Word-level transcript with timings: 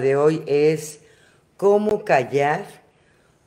de 0.00 0.16
hoy 0.16 0.42
es 0.46 1.00
cómo 1.56 2.04
callar 2.04 2.64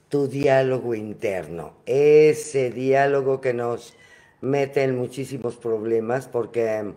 tu 0.10 0.28
diálogo 0.28 0.96
interno. 0.96 1.74
Ese 1.86 2.72
diálogo 2.72 3.42
que 3.42 3.54
nos 3.54 3.94
mete 4.42 4.84
en 4.84 4.98
muchísimos 4.98 5.56
problemas 5.56 6.28
porque 6.28 6.94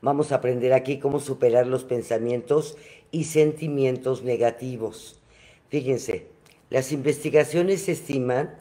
vamos 0.00 0.32
a 0.32 0.36
aprender 0.36 0.72
aquí 0.72 0.98
cómo 0.98 1.20
superar 1.20 1.66
los 1.66 1.84
pensamientos 1.84 2.76
y 3.10 3.24
sentimientos 3.24 4.22
negativos. 4.22 5.20
Fíjense, 5.68 6.26
las 6.70 6.92
investigaciones 6.92 7.88
estiman 7.88 8.54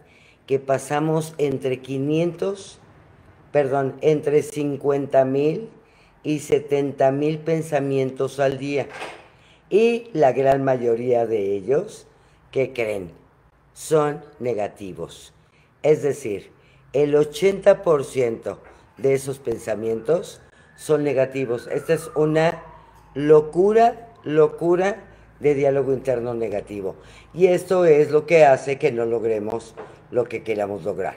que 0.47 0.59
pasamos 0.59 1.33
entre 1.37 1.79
500, 1.81 2.79
perdón, 3.51 3.95
entre 4.01 4.43
50 4.43 5.25
mil 5.25 5.69
y 6.23 6.39
70 6.39 7.11
mil 7.11 7.39
pensamientos 7.39 8.39
al 8.39 8.57
día. 8.57 8.87
Y 9.69 10.09
la 10.13 10.31
gran 10.31 10.63
mayoría 10.63 11.25
de 11.25 11.55
ellos, 11.55 12.07
¿qué 12.51 12.71
creen? 12.71 13.11
Son 13.73 14.23
negativos. 14.39 15.33
Es 15.81 16.03
decir, 16.03 16.51
el 16.93 17.15
80% 17.15 18.57
de 18.97 19.13
esos 19.13 19.39
pensamientos 19.39 20.41
son 20.75 21.03
negativos. 21.03 21.67
Esta 21.67 21.93
es 21.93 22.09
una 22.15 22.63
locura, 23.15 24.13
locura 24.23 25.03
de 25.39 25.55
diálogo 25.55 25.93
interno 25.93 26.33
negativo. 26.33 26.95
Y 27.33 27.47
esto 27.47 27.85
es 27.85 28.11
lo 28.11 28.25
que 28.25 28.45
hace 28.45 28.77
que 28.77 28.91
no 28.91 29.05
logremos 29.05 29.75
lo 30.11 30.25
que 30.25 30.43
queramos 30.43 30.83
lograr. 30.83 31.15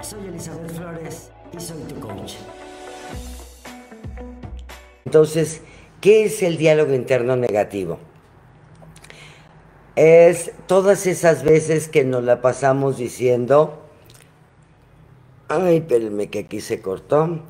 Soy 0.00 0.26
Elizabeth 0.26 0.70
Flores 0.70 1.32
soy 1.60 1.82
tu 1.82 2.00
coach. 2.00 2.34
Entonces, 5.04 5.60
¿qué 6.00 6.24
es 6.24 6.42
el 6.42 6.56
diálogo 6.56 6.94
interno 6.94 7.36
negativo? 7.36 7.98
Es 9.94 10.52
todas 10.66 11.06
esas 11.06 11.42
veces 11.42 11.88
que 11.88 12.04
nos 12.04 12.24
la 12.24 12.40
pasamos 12.40 12.96
diciendo, 12.96 13.82
ay, 15.48 15.76
espérenme 15.78 16.30
que 16.30 16.40
aquí 16.40 16.60
se 16.60 16.80
cortó. 16.80 17.40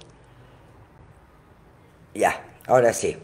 Ya, 2.14 2.44
ahora 2.66 2.92
sí. 2.92 3.16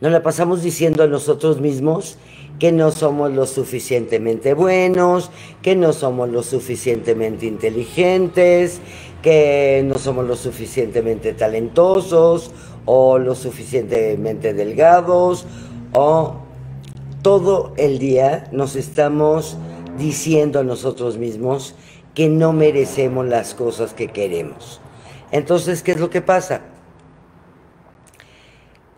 Nos 0.00 0.12
la 0.12 0.22
pasamos 0.22 0.62
diciendo 0.62 1.04
a 1.04 1.06
nosotros 1.06 1.60
mismos 1.60 2.18
que 2.58 2.72
no 2.72 2.90
somos 2.90 3.32
lo 3.32 3.46
suficientemente 3.46 4.54
buenos, 4.54 5.30
que 5.62 5.76
no 5.76 5.92
somos 5.92 6.28
lo 6.28 6.42
suficientemente 6.42 7.46
inteligentes, 7.46 8.80
que 9.22 9.82
no 9.84 9.96
somos 9.98 10.26
lo 10.26 10.36
suficientemente 10.36 11.32
talentosos 11.32 12.50
o 12.84 13.18
lo 13.18 13.34
suficientemente 13.34 14.54
delgados 14.54 15.46
o 15.92 16.36
todo 17.22 17.72
el 17.76 17.98
día 17.98 18.48
nos 18.52 18.76
estamos 18.76 19.56
diciendo 19.98 20.60
a 20.60 20.64
nosotros 20.64 21.18
mismos 21.18 21.74
que 22.14 22.28
no 22.28 22.52
merecemos 22.52 23.26
las 23.26 23.54
cosas 23.54 23.92
que 23.94 24.08
queremos. 24.08 24.80
Entonces, 25.30 25.82
¿qué 25.82 25.92
es 25.92 26.00
lo 26.00 26.10
que 26.10 26.22
pasa? 26.22 26.62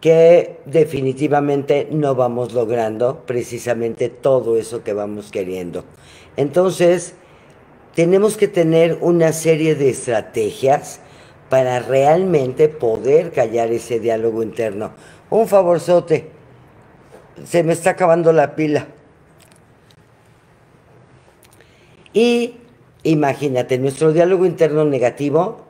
Que 0.00 0.60
definitivamente 0.64 1.88
no 1.90 2.14
vamos 2.14 2.52
logrando 2.52 3.24
precisamente 3.26 4.08
todo 4.08 4.56
eso 4.56 4.82
que 4.82 4.94
vamos 4.94 5.30
queriendo. 5.30 5.84
Entonces, 6.36 7.14
tenemos 7.94 8.36
que 8.36 8.48
tener 8.48 8.98
una 9.02 9.32
serie 9.32 9.74
de 9.74 9.90
estrategias 9.90 11.00
para 11.50 11.80
realmente 11.80 12.68
poder 12.68 13.32
callar 13.32 13.72
ese 13.72 14.00
diálogo 14.00 14.42
interno. 14.42 14.92
Un 15.28 15.48
favorzote, 15.48 16.30
se 17.44 17.62
me 17.62 17.72
está 17.72 17.90
acabando 17.90 18.32
la 18.32 18.54
pila. 18.54 18.86
Y 22.12 22.56
imagínate, 23.02 23.78
nuestro 23.78 24.12
diálogo 24.12 24.46
interno 24.46 24.84
negativo 24.84 25.69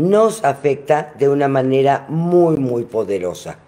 nos 0.00 0.44
afecta 0.44 1.12
de 1.18 1.28
una 1.28 1.46
manera 1.48 2.06
muy, 2.08 2.56
muy 2.56 2.84
poderosa. 2.84 3.58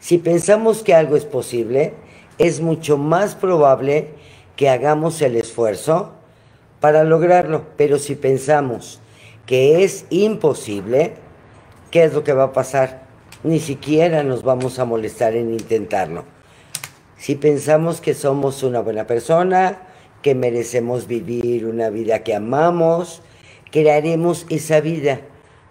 Si 0.00 0.18
pensamos 0.18 0.82
que 0.82 0.94
algo 0.94 1.16
es 1.16 1.24
posible, 1.24 1.94
es 2.38 2.60
mucho 2.60 2.98
más 2.98 3.34
probable 3.34 4.08
que 4.56 4.68
hagamos 4.68 5.22
el 5.22 5.36
esfuerzo 5.36 6.12
para 6.80 7.04
lograrlo. 7.04 7.66
Pero 7.76 7.98
si 7.98 8.16
pensamos 8.16 9.00
que 9.46 9.84
es 9.84 10.06
imposible, 10.10 11.14
¿qué 11.90 12.04
es 12.04 12.12
lo 12.12 12.24
que 12.24 12.32
va 12.32 12.44
a 12.44 12.52
pasar? 12.52 13.06
Ni 13.44 13.60
siquiera 13.60 14.24
nos 14.24 14.42
vamos 14.42 14.78
a 14.78 14.84
molestar 14.84 15.36
en 15.36 15.52
intentarlo. 15.52 16.24
Si 17.16 17.36
pensamos 17.36 18.00
que 18.00 18.14
somos 18.14 18.62
una 18.62 18.80
buena 18.80 19.06
persona, 19.06 19.78
que 20.20 20.34
merecemos 20.34 21.06
vivir 21.06 21.64
una 21.64 21.90
vida 21.90 22.24
que 22.24 22.34
amamos, 22.34 23.22
crearemos 23.70 24.46
esa 24.50 24.80
vida 24.80 25.20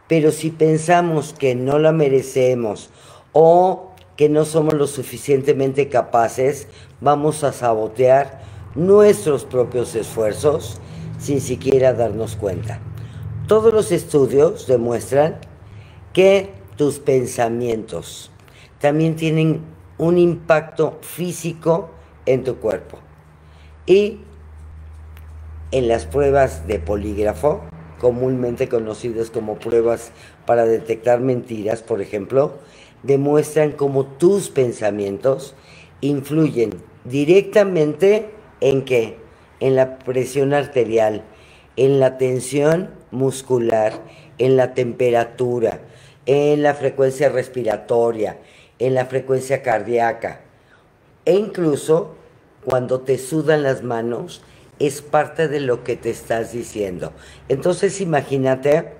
pero 0.08 0.32
si 0.32 0.52
pensamos 0.52 1.34
que 1.34 1.56
no 1.56 1.80
la 1.80 1.92
merecemos 1.92 2.90
o 3.34 3.92
que 4.16 4.30
no 4.30 4.46
somos 4.46 4.76
lo 4.76 4.88
suficientemente 4.88 5.90
capaces, 5.90 6.68
vamos 7.02 7.44
a 7.44 7.52
sabotear 7.52 8.42
nuestros 8.76 9.46
propios 9.46 9.96
esfuerzos 9.96 10.80
sin 11.18 11.42
siquiera 11.42 11.94
darnos 11.94 12.36
cuenta. 12.36 12.80
Todos 13.48 13.74
los 13.74 13.92
estudios 13.92 14.68
demuestran 14.68 15.38
que 16.14 16.52
tus 16.78 17.00
pensamientos 17.00 18.32
también 18.80 19.16
tienen 19.16 19.62
un 19.98 20.18
impacto 20.18 21.00
físico 21.02 21.90
en 22.26 22.44
tu 22.44 22.58
cuerpo. 22.58 23.00
Y 23.86 24.20
en 25.72 25.88
las 25.88 26.06
pruebas 26.06 26.68
de 26.68 26.80
polígrafo 26.80 27.62
comúnmente 28.00 28.70
conocidas 28.70 29.30
como 29.30 29.56
pruebas 29.56 30.12
para 30.46 30.66
detectar 30.66 31.20
mentiras, 31.20 31.82
por 31.82 32.02
ejemplo, 32.02 32.54
demuestran 33.04 33.72
cómo 33.72 34.06
tus 34.06 34.50
pensamientos 34.50 35.56
influyen 36.02 36.72
directamente 37.04 38.30
en 38.62 38.84
qué? 38.84 39.18
En 39.60 39.76
la 39.76 40.00
presión 40.00 40.54
arterial, 40.54 41.24
en 41.78 42.00
la 42.00 42.18
tensión 42.18 42.90
muscular, 43.12 44.02
en 44.38 44.58
la 44.58 44.74
temperatura, 44.74 45.80
en 46.26 46.64
la 46.64 46.74
frecuencia 46.74 47.30
respiratoria, 47.30 48.38
en 48.80 48.96
la 48.96 49.06
frecuencia 49.06 49.62
cardíaca 49.62 50.42
e 51.26 51.34
incluso 51.34 52.16
cuando 52.64 53.02
te 53.02 53.18
sudan 53.18 53.64
las 53.64 53.84
manos 53.84 54.42
es 54.80 55.02
parte 55.02 55.47
de 55.47 55.59
lo 55.59 55.84
que 55.84 55.96
te 55.96 56.09
estás 56.09 56.52
diciendo. 56.52 57.13
Entonces 57.50 58.02
imagínate 58.02 58.94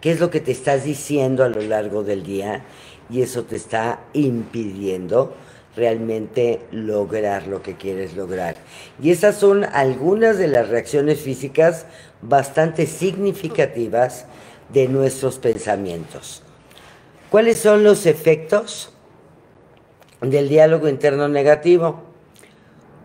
qué 0.00 0.12
es 0.12 0.20
lo 0.20 0.30
que 0.30 0.40
te 0.40 0.52
estás 0.52 0.84
diciendo 0.84 1.44
a 1.44 1.48
lo 1.48 1.60
largo 1.60 2.02
del 2.02 2.22
día 2.22 2.64
y 3.10 3.22
eso 3.22 3.44
te 3.44 3.56
está 3.56 4.00
impidiendo 4.12 5.34
realmente 5.76 6.60
lograr 6.72 7.46
lo 7.46 7.62
que 7.62 7.76
quieres 7.76 8.16
lograr. 8.16 8.56
Y 9.00 9.10
esas 9.10 9.36
son 9.36 9.64
algunas 9.64 10.36
de 10.36 10.48
las 10.48 10.68
reacciones 10.68 11.20
físicas 11.20 11.86
bastante 12.20 12.86
significativas 12.86 14.26
de 14.72 14.88
nuestros 14.88 15.38
pensamientos. 15.38 16.42
¿Cuáles 17.30 17.58
son 17.58 17.84
los 17.84 18.06
efectos 18.06 18.92
del 20.20 20.48
diálogo 20.48 20.88
interno 20.88 21.28
negativo? 21.28 22.07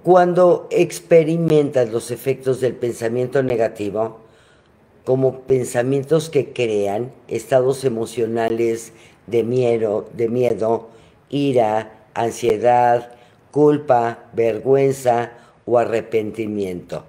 Cuando 0.03 0.68
experimentas 0.69 1.90
los 1.90 2.12
efectos 2.12 2.59
del 2.59 2.75
pensamiento 2.75 3.41
negativo, 3.41 4.19
como 5.06 5.40
pensamientos 5.44 6.30
que 6.30 6.52
crean 6.52 7.14
estados 7.30 7.86
emocionales 7.86 8.92
de 9.28 9.44
miedo, 9.44 10.10
de 10.12 10.28
miedo, 10.28 10.89
ira, 11.30 12.04
ansiedad, 12.16 13.13
culpa, 13.51 14.25
vergüenza 14.33 15.31
o 15.66 15.80
arrepentimiento. 15.80 17.06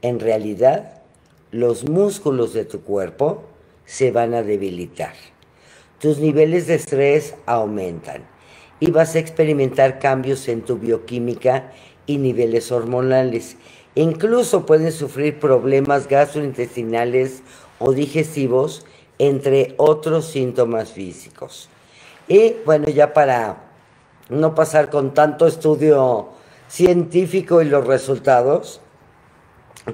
En 0.00 0.18
realidad, 0.18 1.02
los 1.50 1.90
músculos 1.90 2.54
de 2.54 2.64
tu 2.64 2.80
cuerpo 2.80 3.42
se 3.84 4.12
van 4.12 4.32
a 4.32 4.42
debilitar. 4.42 5.12
Tus 6.00 6.16
niveles 6.18 6.66
de 6.68 6.76
estrés 6.76 7.34
aumentan 7.44 8.22
y 8.80 8.90
vas 8.90 9.14
a 9.14 9.18
experimentar 9.18 9.98
cambios 9.98 10.48
en 10.48 10.62
tu 10.62 10.78
bioquímica 10.78 11.72
y 12.10 12.18
niveles 12.18 12.72
hormonales. 12.72 13.56
Incluso 13.94 14.66
pueden 14.66 14.90
sufrir 14.90 15.38
problemas 15.38 16.08
gastrointestinales 16.08 17.42
o 17.78 17.92
digestivos, 17.92 18.84
entre 19.18 19.74
otros 19.76 20.26
síntomas 20.26 20.90
físicos. 20.90 21.68
Y 22.26 22.56
bueno, 22.64 22.88
ya 22.88 23.12
para 23.12 23.58
no 24.28 24.54
pasar 24.54 24.90
con 24.90 25.14
tanto 25.14 25.46
estudio 25.46 26.30
científico 26.68 27.62
y 27.62 27.66
los 27.66 27.86
resultados, 27.86 28.80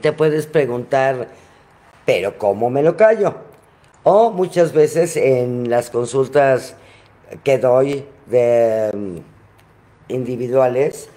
te 0.00 0.12
puedes 0.12 0.46
preguntar, 0.46 1.28
pero 2.06 2.38
¿cómo 2.38 2.70
me 2.70 2.82
lo 2.82 2.96
callo? 2.96 3.34
O 4.04 4.30
muchas 4.30 4.72
veces 4.72 5.16
en 5.16 5.68
las 5.68 5.90
consultas 5.90 6.76
que 7.44 7.58
doy 7.58 8.06
de 8.26 8.90
mm, 8.94 9.18
individuales, 10.08 11.08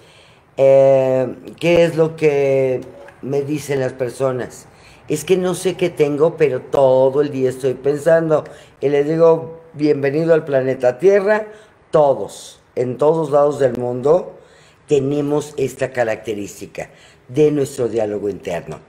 eh, 0.56 1.34
¿qué 1.58 1.84
es 1.84 1.96
lo 1.96 2.16
que 2.16 2.80
me 3.22 3.42
dicen 3.42 3.80
las 3.80 3.92
personas? 3.92 4.66
Es 5.08 5.24
que 5.24 5.36
no 5.36 5.54
sé 5.54 5.76
qué 5.76 5.90
tengo, 5.90 6.36
pero 6.36 6.60
todo 6.60 7.20
el 7.20 7.30
día 7.30 7.50
estoy 7.50 7.74
pensando. 7.74 8.44
Y 8.80 8.88
les 8.88 9.08
digo, 9.08 9.60
bienvenido 9.72 10.34
al 10.34 10.44
planeta 10.44 10.98
Tierra, 10.98 11.46
todos, 11.90 12.60
en 12.76 12.96
todos 12.96 13.30
lados 13.30 13.58
del 13.58 13.76
mundo, 13.76 14.38
tenemos 14.86 15.54
esta 15.56 15.92
característica 15.92 16.90
de 17.28 17.50
nuestro 17.50 17.88
diálogo 17.88 18.28
interno. 18.28 18.80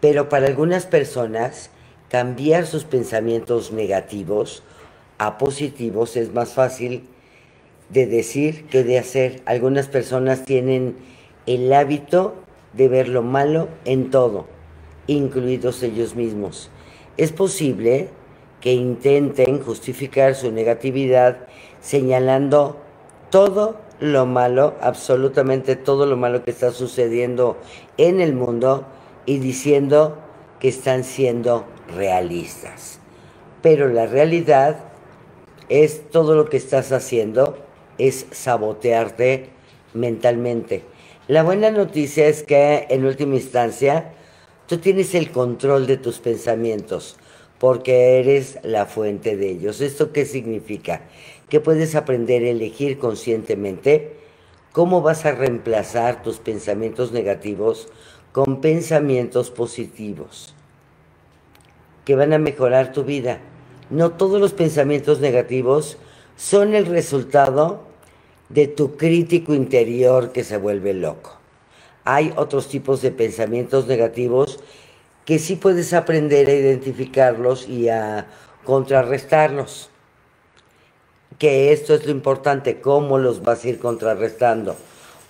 Pero 0.00 0.28
para 0.28 0.46
algunas 0.46 0.86
personas, 0.86 1.70
cambiar 2.08 2.66
sus 2.66 2.84
pensamientos 2.84 3.72
negativos 3.72 4.62
a 5.18 5.38
positivos 5.38 6.16
es 6.16 6.32
más 6.32 6.54
fácil 6.54 7.06
de 7.90 8.06
decir 8.06 8.66
que 8.66 8.84
de 8.84 8.98
hacer. 8.98 9.42
Algunas 9.46 9.88
personas 9.88 10.44
tienen 10.44 10.96
el 11.46 11.72
hábito 11.72 12.34
de 12.72 12.88
ver 12.88 13.08
lo 13.08 13.22
malo 13.22 13.68
en 13.84 14.10
todo, 14.10 14.46
incluidos 15.06 15.82
ellos 15.82 16.14
mismos. 16.14 16.70
Es 17.16 17.32
posible 17.32 18.08
que 18.60 18.72
intenten 18.72 19.60
justificar 19.60 20.34
su 20.34 20.52
negatividad 20.52 21.38
señalando 21.80 22.76
todo 23.30 23.76
lo 24.00 24.26
malo, 24.26 24.74
absolutamente 24.80 25.76
todo 25.76 26.06
lo 26.06 26.16
malo 26.16 26.44
que 26.44 26.50
está 26.50 26.70
sucediendo 26.70 27.56
en 27.96 28.20
el 28.20 28.34
mundo 28.34 28.86
y 29.26 29.38
diciendo 29.38 30.18
que 30.58 30.68
están 30.68 31.04
siendo 31.04 31.64
realistas. 31.94 33.00
Pero 33.62 33.88
la 33.88 34.06
realidad 34.06 34.84
es 35.68 36.08
todo 36.10 36.34
lo 36.34 36.46
que 36.46 36.56
estás 36.56 36.92
haciendo 36.92 37.56
es 38.06 38.26
sabotearte 38.30 39.50
mentalmente. 39.94 40.82
La 41.28 41.42
buena 41.42 41.70
noticia 41.70 42.26
es 42.26 42.42
que 42.42 42.86
en 42.90 43.04
última 43.04 43.36
instancia 43.36 44.12
tú 44.66 44.78
tienes 44.78 45.14
el 45.14 45.30
control 45.30 45.86
de 45.86 45.96
tus 45.96 46.18
pensamientos 46.18 47.16
porque 47.58 48.18
eres 48.18 48.58
la 48.62 48.86
fuente 48.86 49.36
de 49.36 49.50
ellos. 49.50 49.80
¿Esto 49.80 50.12
qué 50.12 50.24
significa? 50.24 51.02
Que 51.48 51.60
puedes 51.60 51.94
aprender 51.94 52.42
a 52.42 52.48
elegir 52.48 52.98
conscientemente 52.98 54.16
cómo 54.72 55.02
vas 55.02 55.26
a 55.26 55.32
reemplazar 55.32 56.22
tus 56.22 56.38
pensamientos 56.38 57.12
negativos 57.12 57.88
con 58.32 58.60
pensamientos 58.60 59.50
positivos 59.50 60.54
que 62.04 62.14
van 62.14 62.32
a 62.32 62.38
mejorar 62.38 62.92
tu 62.92 63.04
vida. 63.04 63.40
No 63.90 64.12
todos 64.12 64.40
los 64.40 64.52
pensamientos 64.52 65.20
negativos 65.20 65.98
son 66.36 66.74
el 66.74 66.86
resultado 66.86 67.89
de 68.50 68.66
tu 68.66 68.96
crítico 68.96 69.54
interior 69.54 70.32
que 70.32 70.44
se 70.44 70.58
vuelve 70.58 70.92
loco. 70.92 71.38
Hay 72.04 72.32
otros 72.36 72.68
tipos 72.68 73.00
de 73.00 73.12
pensamientos 73.12 73.86
negativos 73.86 74.58
que 75.24 75.38
sí 75.38 75.56
puedes 75.56 75.92
aprender 75.92 76.48
a 76.48 76.54
identificarlos 76.54 77.68
y 77.68 77.88
a 77.88 78.26
contrarrestarlos. 78.64 79.90
Que 81.38 81.72
esto 81.72 81.94
es 81.94 82.04
lo 82.04 82.10
importante, 82.10 82.80
cómo 82.80 83.18
los 83.18 83.42
vas 83.42 83.64
a 83.64 83.68
ir 83.68 83.78
contrarrestando. 83.78 84.76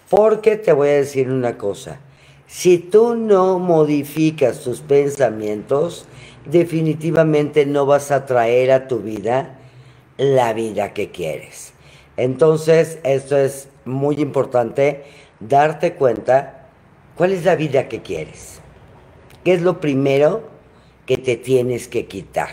Porque 0.08 0.56
te 0.56 0.72
voy 0.72 0.88
a 0.88 0.92
decir 0.94 1.30
una 1.30 1.58
cosa, 1.58 2.00
si 2.46 2.78
tú 2.78 3.14
no 3.14 3.58
modificas 3.58 4.60
tus 4.60 4.80
pensamientos, 4.80 6.06
definitivamente 6.46 7.66
no 7.66 7.86
vas 7.86 8.10
a 8.10 8.26
traer 8.26 8.72
a 8.72 8.88
tu 8.88 8.98
vida 9.00 9.58
la 10.16 10.52
vida 10.52 10.92
que 10.92 11.10
quieres. 11.10 11.69
Entonces, 12.20 12.98
esto 13.02 13.38
es 13.38 13.70
muy 13.86 14.16
importante, 14.16 15.04
darte 15.40 15.94
cuenta 15.94 16.66
cuál 17.16 17.32
es 17.32 17.46
la 17.46 17.56
vida 17.56 17.88
que 17.88 18.02
quieres. 18.02 18.60
¿Qué 19.42 19.54
es 19.54 19.62
lo 19.62 19.80
primero 19.80 20.42
que 21.06 21.16
te 21.16 21.36
tienes 21.36 21.88
que 21.88 22.04
quitar? 22.04 22.50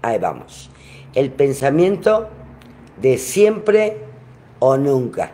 Ahí 0.00 0.16
vamos. 0.16 0.70
El 1.14 1.30
pensamiento 1.30 2.30
de 3.02 3.18
siempre 3.18 3.98
o 4.60 4.78
nunca. 4.78 5.32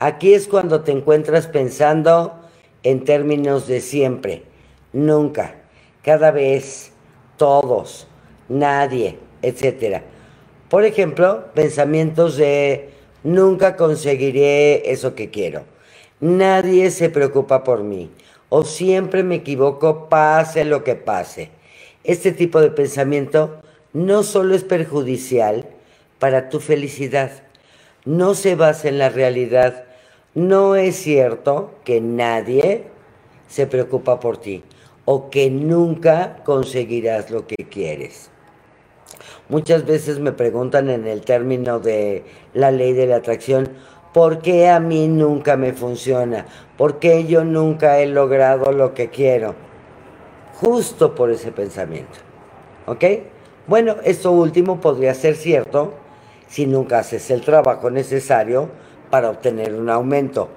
Aquí 0.00 0.34
es 0.34 0.48
cuando 0.48 0.80
te 0.80 0.90
encuentras 0.90 1.46
pensando 1.46 2.34
en 2.82 3.04
términos 3.04 3.68
de 3.68 3.80
siempre, 3.80 4.42
nunca, 4.92 5.54
cada 6.02 6.32
vez, 6.32 6.90
todos, 7.36 8.08
nadie, 8.48 9.20
etc. 9.42 10.02
Por 10.68 10.84
ejemplo, 10.84 11.44
pensamientos 11.54 12.36
de 12.36 12.90
nunca 13.22 13.76
conseguiré 13.76 14.90
eso 14.90 15.14
que 15.14 15.30
quiero, 15.30 15.62
nadie 16.20 16.90
se 16.90 17.08
preocupa 17.08 17.62
por 17.64 17.82
mí, 17.84 18.10
o 18.48 18.64
siempre 18.64 19.22
me 19.22 19.36
equivoco 19.36 20.08
pase 20.08 20.64
lo 20.64 20.82
que 20.82 20.94
pase. 20.94 21.50
Este 22.04 22.32
tipo 22.32 22.60
de 22.60 22.70
pensamiento 22.70 23.60
no 23.92 24.22
solo 24.22 24.54
es 24.54 24.64
perjudicial 24.64 25.66
para 26.18 26.48
tu 26.48 26.60
felicidad, 26.60 27.30
no 28.04 28.34
se 28.34 28.54
basa 28.54 28.88
en 28.88 28.98
la 28.98 29.08
realidad. 29.08 29.84
No 30.34 30.76
es 30.76 30.96
cierto 30.96 31.74
que 31.84 32.00
nadie 32.00 32.84
se 33.48 33.66
preocupa 33.66 34.20
por 34.20 34.38
ti 34.38 34.62
o 35.04 35.28
que 35.30 35.50
nunca 35.50 36.42
conseguirás 36.44 37.30
lo 37.30 37.46
que 37.46 37.56
quieres. 37.68 38.30
Muchas 39.48 39.86
veces 39.86 40.18
me 40.18 40.32
preguntan 40.32 40.90
en 40.90 41.06
el 41.06 41.20
término 41.20 41.78
de 41.78 42.24
la 42.52 42.70
ley 42.70 42.92
de 42.92 43.06
la 43.06 43.16
atracción, 43.16 43.68
¿por 44.12 44.40
qué 44.40 44.68
a 44.68 44.80
mí 44.80 45.08
nunca 45.08 45.56
me 45.56 45.72
funciona? 45.72 46.46
¿Por 46.76 46.98
qué 46.98 47.26
yo 47.26 47.44
nunca 47.44 48.00
he 48.00 48.06
logrado 48.06 48.72
lo 48.72 48.92
que 48.94 49.08
quiero? 49.08 49.54
Justo 50.60 51.14
por 51.14 51.30
ese 51.30 51.52
pensamiento. 51.52 52.18
¿Ok? 52.86 53.04
Bueno, 53.66 53.96
esto 54.04 54.32
último 54.32 54.80
podría 54.80 55.14
ser 55.14 55.36
cierto 55.36 55.94
si 56.48 56.66
nunca 56.66 57.00
haces 57.00 57.30
el 57.30 57.42
trabajo 57.42 57.90
necesario 57.90 58.68
para 59.10 59.30
obtener 59.30 59.74
un 59.74 59.90
aumento. 59.90 60.48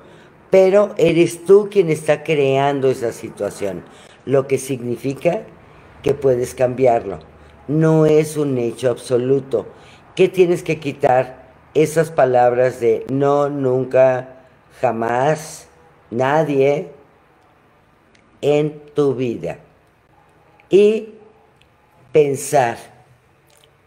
Pero 0.50 0.94
eres 0.98 1.46
tú 1.46 1.70
quien 1.72 1.90
está 1.90 2.24
creando 2.24 2.90
esa 2.90 3.12
situación, 3.12 3.84
lo 4.26 4.48
que 4.48 4.58
significa 4.58 5.42
que 6.02 6.14
puedes 6.14 6.56
cambiarlo. 6.56 7.29
No 7.70 8.06
es 8.06 8.36
un 8.36 8.58
hecho 8.58 8.90
absoluto. 8.90 9.68
¿Qué 10.16 10.28
tienes 10.28 10.64
que 10.64 10.80
quitar? 10.80 11.48
Esas 11.76 12.10
palabras 12.10 12.80
de 12.80 13.06
no, 13.10 13.48
nunca, 13.48 14.42
jamás, 14.82 15.70
nadie 16.10 16.90
en 18.42 18.82
tu 18.96 19.14
vida. 19.14 19.60
Y 20.70 21.14
pensar 22.12 22.78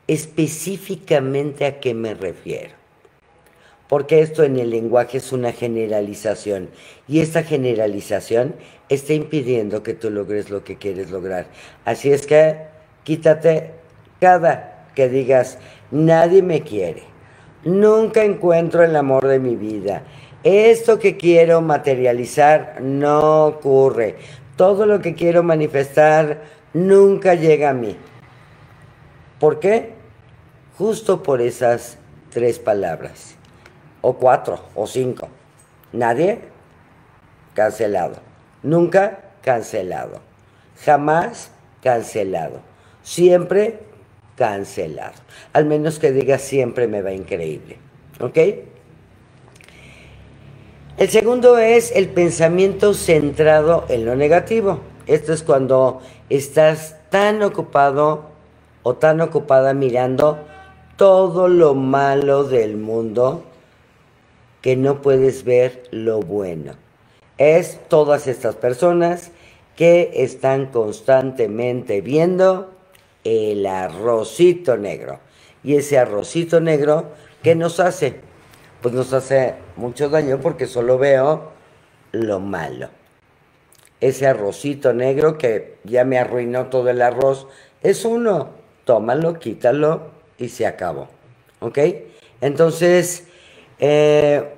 específicamente 0.06 1.66
a 1.66 1.80
qué 1.80 1.92
me 1.92 2.14
refiero 2.14 2.82
porque 3.92 4.22
esto 4.22 4.42
en 4.42 4.58
el 4.58 4.70
lenguaje 4.70 5.18
es 5.18 5.32
una 5.32 5.52
generalización 5.52 6.70
y 7.06 7.20
esta 7.20 7.42
generalización 7.42 8.54
está 8.88 9.12
impidiendo 9.12 9.82
que 9.82 9.92
tú 9.92 10.08
logres 10.08 10.48
lo 10.48 10.64
que 10.64 10.76
quieres 10.78 11.10
lograr. 11.10 11.48
Así 11.84 12.10
es 12.10 12.26
que 12.26 12.71
quítate 13.04 13.74
cada 14.20 14.86
que 14.94 15.08
digas, 15.08 15.58
nadie 15.90 16.42
me 16.42 16.62
quiere, 16.62 17.02
nunca 17.64 18.24
encuentro 18.24 18.84
el 18.84 18.94
amor 18.96 19.26
de 19.26 19.38
mi 19.38 19.56
vida, 19.56 20.02
esto 20.44 20.98
que 20.98 21.16
quiero 21.16 21.60
materializar 21.60 22.80
no 22.80 23.46
ocurre, 23.46 24.16
todo 24.56 24.86
lo 24.86 25.00
que 25.00 25.14
quiero 25.14 25.42
manifestar 25.42 26.42
nunca 26.72 27.34
llega 27.34 27.70
a 27.70 27.74
mí. 27.74 27.96
¿Por 29.38 29.60
qué? 29.60 29.94
Justo 30.78 31.22
por 31.22 31.40
esas 31.40 31.98
tres 32.30 32.58
palabras 32.58 33.36
o 34.00 34.14
cuatro, 34.14 34.60
o 34.74 34.86
cinco. 34.86 35.28
Nadie 35.92 36.40
cancelado. 37.54 38.16
Nunca 38.62 39.20
cancelado. 39.42 40.20
Jamás 40.84 41.50
cancelado. 41.82 42.60
Siempre 43.02 43.80
cancelado. 44.36 45.14
Al 45.52 45.66
menos 45.66 45.98
que 45.98 46.12
diga 46.12 46.38
siempre 46.38 46.86
me 46.86 47.02
va 47.02 47.12
increíble. 47.12 47.78
¿Ok? 48.20 48.38
El 50.98 51.08
segundo 51.08 51.58
es 51.58 51.90
el 51.96 52.08
pensamiento 52.08 52.94
centrado 52.94 53.86
en 53.88 54.04
lo 54.04 54.14
negativo. 54.14 54.80
Esto 55.06 55.32
es 55.32 55.42
cuando 55.42 56.00
estás 56.28 56.96
tan 57.10 57.42
ocupado 57.42 58.30
o 58.82 58.94
tan 58.94 59.20
ocupada 59.20 59.74
mirando 59.74 60.38
todo 60.96 61.48
lo 61.48 61.74
malo 61.74 62.44
del 62.44 62.76
mundo 62.76 63.44
que 64.60 64.76
no 64.76 65.02
puedes 65.02 65.44
ver 65.44 65.84
lo 65.90 66.20
bueno. 66.20 66.74
Es 67.38 67.80
todas 67.88 68.28
estas 68.28 68.54
personas 68.54 69.32
que 69.76 70.12
están 70.14 70.66
constantemente 70.66 72.00
viendo 72.00 72.70
el 73.24 73.66
arrocito 73.66 74.76
negro. 74.76 75.20
Y 75.64 75.76
ese 75.76 75.98
arrocito 75.98 76.60
negro, 76.60 77.12
¿qué 77.42 77.54
nos 77.54 77.80
hace? 77.80 78.20
Pues 78.80 78.94
nos 78.94 79.12
hace 79.12 79.54
mucho 79.76 80.08
daño 80.08 80.40
porque 80.40 80.66
solo 80.66 80.98
veo 80.98 81.52
lo 82.10 82.40
malo. 82.40 82.88
Ese 84.00 84.26
arrocito 84.26 84.92
negro 84.92 85.38
que 85.38 85.76
ya 85.84 86.04
me 86.04 86.18
arruinó 86.18 86.66
todo 86.66 86.90
el 86.90 87.00
arroz, 87.02 87.46
es 87.82 88.04
uno. 88.04 88.50
Tómalo, 88.84 89.38
quítalo 89.38 90.10
y 90.38 90.48
se 90.48 90.66
acabó. 90.66 91.08
¿Ok? 91.60 91.78
Entonces, 92.40 93.28
eh, 93.78 94.52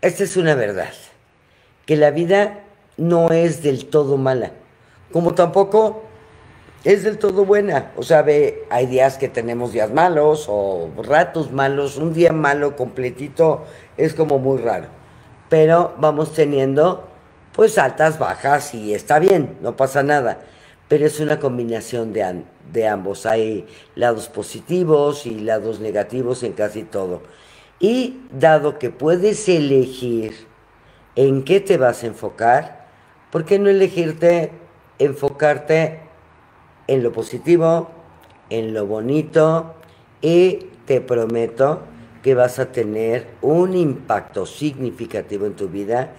esta 0.00 0.24
es 0.24 0.36
una 0.36 0.56
verdad. 0.56 0.92
Que 1.86 1.96
la 1.96 2.10
vida 2.10 2.64
no 2.96 3.28
es 3.30 3.62
del 3.62 3.86
todo 3.86 4.16
mala. 4.16 4.52
Como 5.12 5.34
tampoco 5.34 6.09
es 6.84 7.04
del 7.04 7.18
todo 7.18 7.44
buena. 7.44 7.92
O 7.96 8.02
sea, 8.02 8.22
ve, 8.22 8.64
hay 8.70 8.86
días 8.86 9.18
que 9.18 9.28
tenemos 9.28 9.72
días 9.72 9.92
malos 9.92 10.46
o 10.48 10.90
ratos 11.02 11.52
malos. 11.52 11.96
Un 11.96 12.12
día 12.12 12.32
malo 12.32 12.76
completito 12.76 13.64
es 13.96 14.14
como 14.14 14.38
muy 14.38 14.58
raro. 14.58 14.88
Pero 15.48 15.94
vamos 15.98 16.32
teniendo 16.32 17.06
pues 17.52 17.78
altas, 17.78 18.18
bajas 18.18 18.74
y 18.74 18.94
está 18.94 19.18
bien, 19.18 19.58
no 19.60 19.76
pasa 19.76 20.02
nada. 20.02 20.40
Pero 20.88 21.06
es 21.06 21.20
una 21.20 21.38
combinación 21.38 22.12
de, 22.12 22.44
de 22.72 22.88
ambos. 22.88 23.26
Hay 23.26 23.66
lados 23.94 24.28
positivos 24.28 25.26
y 25.26 25.40
lados 25.40 25.80
negativos 25.80 26.42
en 26.42 26.52
casi 26.52 26.82
todo. 26.84 27.22
Y 27.78 28.22
dado 28.32 28.78
que 28.78 28.90
puedes 28.90 29.48
elegir 29.48 30.46
en 31.16 31.44
qué 31.44 31.60
te 31.60 31.76
vas 31.76 32.02
a 32.02 32.06
enfocar, 32.06 32.86
¿por 33.30 33.44
qué 33.44 33.58
no 33.58 33.68
elegirte, 33.68 34.52
enfocarte 34.98 36.09
en 36.90 37.04
lo 37.04 37.12
positivo, 37.12 37.88
en 38.50 38.74
lo 38.74 38.84
bonito 38.84 39.76
y 40.20 40.66
te 40.86 41.00
prometo 41.00 41.82
que 42.20 42.34
vas 42.34 42.58
a 42.58 42.72
tener 42.72 43.28
un 43.42 43.76
impacto 43.76 44.44
significativo 44.44 45.46
en 45.46 45.54
tu 45.54 45.68
vida 45.68 46.10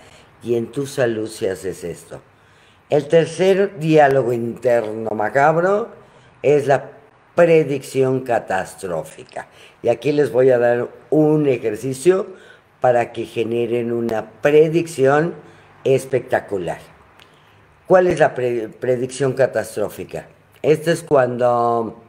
y 0.42 0.56
en 0.56 0.68
tu 0.68 0.88
salud 0.88 1.28
si 1.28 1.46
haces 1.48 1.84
esto. 1.84 2.22
El 2.90 3.10
tercer 3.10 3.80
diálogo 3.80 4.32
interno 4.32 5.10
macabro 5.10 5.90
es 6.42 6.68
la 6.68 6.92
predicción 7.36 8.22
catastrófica. 8.22 9.50
Y 9.84 9.90
aquí 9.90 10.14
les 10.14 10.32
voy 10.32 10.52
a 10.52 10.58
dar 10.58 10.88
un 11.10 11.50
ejercicio 11.50 12.28
para 12.80 13.12
que 13.12 13.26
generen 13.26 13.92
una 13.92 14.32
predicción 14.42 15.36
espectacular. 15.84 16.80
¿Cuál 17.88 18.08
es 18.08 18.20
la 18.20 18.34
predicción 18.34 19.34
catastrófica? 19.34 20.28
Esto 20.64 20.92
es 20.92 21.02
cuando 21.02 22.00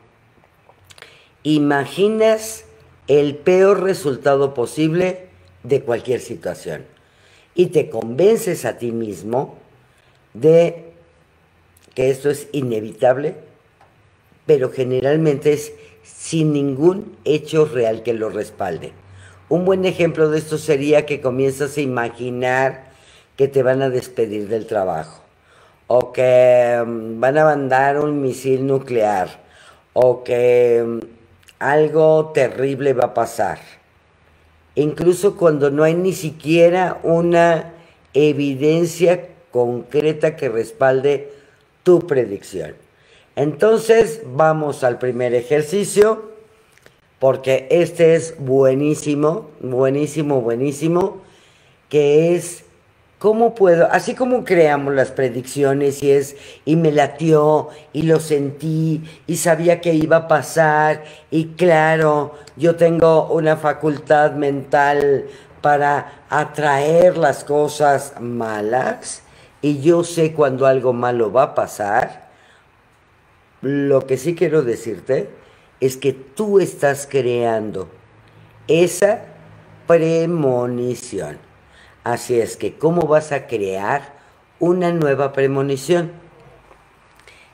imaginas 1.43 2.65
el 3.09 3.37
peor 3.37 3.83
resultado 3.83 4.53
posible 4.53 5.29
de 5.63 5.81
cualquier 5.81 6.21
situación 6.21 6.85
y 7.55 7.67
te 7.67 7.89
convences 7.89 8.67
a 8.67 8.77
ti 8.77 8.93
mismo 8.93 9.57
de 10.35 10.93
que 11.95 12.11
esto 12.11 12.29
es 12.29 12.49
inevitable, 12.53 13.37
pero 14.45 14.71
generalmente 14.71 15.55
es 15.55 15.73
sin 16.03 16.53
ningún 16.53 17.17
hecho 17.25 17.65
real 17.65 18.03
que 18.03 18.13
lo 18.13 18.29
respalde. 18.29 18.93
Un 19.49 19.65
buen 19.65 19.87
ejemplo 19.87 20.29
de 20.29 20.39
esto 20.39 20.59
sería 20.59 21.07
que 21.07 21.23
comienzas 21.23 21.79
a 21.79 21.81
imaginar 21.81 22.93
que 23.37 23.49
te 23.49 23.63
van 23.63 23.81
a 23.81 23.89
despedir 23.89 24.49
del 24.49 24.67
trabajo 24.67 25.22
o 25.95 26.11
que 26.11 26.83
mm, 26.87 27.21
van 27.21 27.37
a 27.37 27.45
mandar 27.45 28.01
un 28.01 28.23
misil 28.23 28.67
nuclear, 28.67 29.29
o 29.93 30.25
que 30.25 30.83
mm, 30.83 31.01
algo 31.59 32.33
terrible 32.33 32.95
va 32.95 33.13
a 33.13 33.15
pasar. 33.15 33.59
Incluso 34.75 35.37
cuando 35.37 35.71
no 35.71 35.85
hay 35.85 35.95
ni 35.95 36.15
siquiera 36.15 36.99
una 37.03 37.75
evidencia 38.15 39.29
concreta 39.51 40.35
que 40.35 40.49
respalde 40.49 41.31
tu 41.83 42.07
predicción. 42.07 42.75
Entonces 43.37 44.23
vamos 44.25 44.85
al 44.85 44.99
primer 44.99 45.35
ejercicio, 45.35 46.33
porque 47.19 47.67
este 47.71 48.15
es 48.15 48.35
buenísimo, 48.39 49.51
buenísimo, 49.61 50.41
buenísimo, 50.41 51.19
que 51.91 52.35
es 52.35 52.65
¿Cómo 53.23 53.55
puedo? 53.55 53.87
Así 53.93 54.17
como 54.17 54.43
creamos 54.43 54.95
las 54.95 55.13
predicciones 55.13 56.03
y 56.03 56.11
es, 56.11 56.35
y 56.65 56.75
me 56.75 56.91
latió, 56.91 57.69
y 57.93 58.03
lo 58.03 58.19
sentí, 58.19 59.05
y 59.29 59.37
sabía 59.37 59.81
que 59.81 59.95
iba 59.95 60.17
a 60.17 60.27
pasar, 60.27 61.05
y 61.31 61.51
claro, 61.51 62.35
yo 62.57 62.75
tengo 62.75 63.29
una 63.29 63.57
facultad 63.57 64.33
mental 64.33 65.27
para 65.61 66.25
atraer 66.31 67.17
las 67.17 67.45
cosas 67.45 68.15
malas, 68.21 69.23
y 69.61 69.81
yo 69.81 70.03
sé 70.03 70.33
cuando 70.33 70.67
algo 70.67 70.93
malo 70.93 71.33
va 71.33 71.45
a 71.45 71.55
pasar. 71.55 72.29
Lo 73.61 74.05
que 74.05 74.17
sí 74.17 74.35
quiero 74.35 74.63
decirte 74.63 75.31
es 75.79 75.97
que 75.97 76.13
tú 76.13 76.59
estás 76.59 77.07
creando 77.09 77.89
esa 78.67 79.21
premonición. 79.87 81.52
Así 82.05 82.41
es 82.41 82.57
que, 82.57 82.77
¿cómo 82.77 83.07
vas 83.07 83.31
a 83.31 83.47
crear 83.47 84.15
una 84.59 84.93
nueva 84.93 85.33
premonición? 85.33 86.13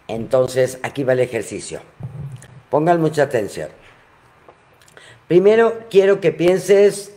Entonces, 0.07 0.79
aquí 0.83 1.05
va 1.05 1.13
el 1.13 1.21
ejercicio. 1.21 1.81
Pongan 2.71 3.01
mucha 3.01 3.25
atención. 3.25 3.69
Primero, 5.27 5.81
quiero 5.91 6.21
que 6.21 6.33
pienses 6.33 7.13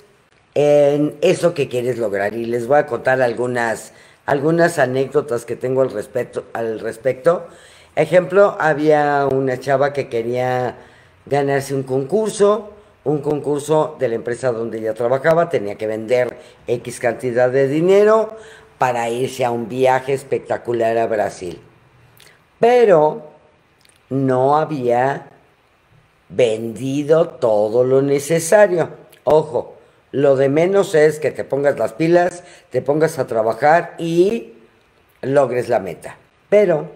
en 0.56 1.18
eso 1.22 1.54
que 1.54 1.70
quieres 1.70 1.98
lograr 1.98 2.34
y 2.34 2.46
les 2.46 2.68
voy 2.68 2.80
a 2.80 2.86
contar 2.86 3.22
algunas, 3.22 3.94
algunas 4.26 4.78
anécdotas 4.78 5.46
que 5.46 5.56
tengo 5.56 5.82
al 5.82 5.92
respecto, 5.92 6.44
al 6.52 6.82
respecto. 6.82 7.48
Ejemplo, 7.96 8.58
había 8.60 9.26
una 9.26 9.58
chava 9.58 9.94
que 9.94 10.10
quería 10.10 10.76
ganarse 11.26 11.74
un 11.74 11.84
concurso 11.84 12.74
un 13.03 13.20
concurso 13.20 13.96
de 14.00 14.10
la 14.10 14.15
empresa 14.15 14.51
donde 14.51 14.79
ella 14.79 14.93
trabajaba, 14.93 15.50
tenía 15.50 15.75
que 15.75 15.88
vender 15.88 16.38
X 16.67 17.00
cantidad 17.00 17.50
de 17.50 17.67
dinero 17.67 18.36
para 18.77 19.10
irse 19.10 19.46
a 19.46 19.51
un 19.51 19.67
viaje 19.70 20.13
espectacular 20.13 20.98
a 20.98 21.08
Brasil. 21.08 21.60
Pero 22.60 23.31
no 24.10 24.58
había 24.58 25.29
vendido 26.29 27.29
todo 27.29 27.84
lo 27.84 28.01
necesario. 28.01 28.89
Ojo, 29.24 29.75
lo 30.12 30.36
de 30.36 30.50
menos 30.50 30.93
es 30.96 31.20
que 31.20 31.31
te 31.31 31.43
pongas 31.43 31.77
las 31.79 31.93
pilas, 31.93 32.43
te 32.70 32.81
pongas 32.81 33.17
a 33.17 33.27
trabajar 33.27 33.96
y 33.98 34.53
logres 35.22 35.70
la 35.70 35.79
meta. 35.79 36.17
Pero 36.50 36.89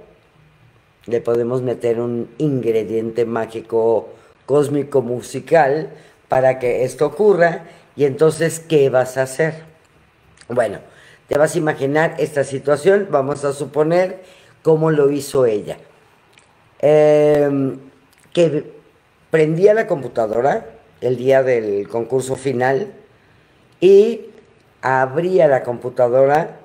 le 1.05 1.21
podemos 1.21 1.61
meter 1.61 1.99
un 1.99 2.29
ingrediente 2.37 3.25
mágico 3.25 4.09
cósmico 4.45 5.01
musical 5.01 5.89
para 6.27 6.59
que 6.59 6.83
esto 6.83 7.05
ocurra. 7.05 7.65
Y 7.95 8.05
entonces, 8.05 8.59
¿qué 8.59 8.89
vas 8.89 9.17
a 9.17 9.23
hacer? 9.23 9.63
Bueno, 10.47 10.79
te 11.27 11.37
vas 11.37 11.55
a 11.55 11.57
imaginar 11.57 12.15
esta 12.19 12.43
situación, 12.43 13.07
vamos 13.09 13.45
a 13.45 13.53
suponer 13.53 14.21
cómo 14.61 14.91
lo 14.91 15.11
hizo 15.11 15.45
ella. 15.45 15.77
Em, 16.79 17.79
que 18.33 18.73
prendía 19.31 19.73
la 19.73 19.87
computadora 19.87 20.65
el 21.01 21.17
día 21.17 21.41
del 21.41 21.87
concurso 21.87 22.35
final 22.35 22.93
y 23.79 24.21
abría 24.81 25.47
la 25.47 25.63
computadora, 25.63 26.57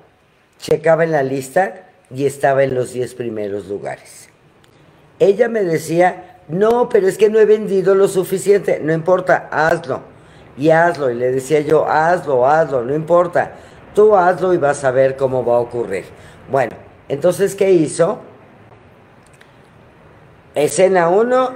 checaba 0.59 1.03
en 1.03 1.11
la 1.11 1.23
lista 1.23 1.89
y 2.13 2.25
estaba 2.25 2.63
en 2.63 2.75
los 2.75 2.93
10 2.93 3.15
primeros 3.15 3.67
lugares. 3.67 4.29
Ella 5.19 5.47
me 5.49 5.63
decía 5.63 6.30
no, 6.51 6.89
pero 6.89 7.07
es 7.07 7.17
que 7.17 7.29
no 7.29 7.39
he 7.39 7.45
vendido 7.45 7.95
lo 7.95 8.09
suficiente. 8.09 8.81
No 8.83 8.91
importa, 8.91 9.47
hazlo. 9.51 10.01
Y 10.57 10.69
hazlo. 10.69 11.09
Y 11.09 11.15
le 11.15 11.31
decía 11.31 11.61
yo, 11.61 11.87
hazlo, 11.87 12.45
hazlo, 12.45 12.83
no 12.83 12.93
importa. 12.93 13.53
Tú 13.95 14.17
hazlo 14.17 14.53
y 14.53 14.57
vas 14.57 14.83
a 14.83 14.91
ver 14.91 15.15
cómo 15.15 15.45
va 15.45 15.55
a 15.55 15.59
ocurrir. 15.59 16.03
Bueno, 16.51 16.75
entonces, 17.07 17.55
¿qué 17.55 17.71
hizo? 17.71 18.19
Escena 20.53 21.07
1, 21.07 21.51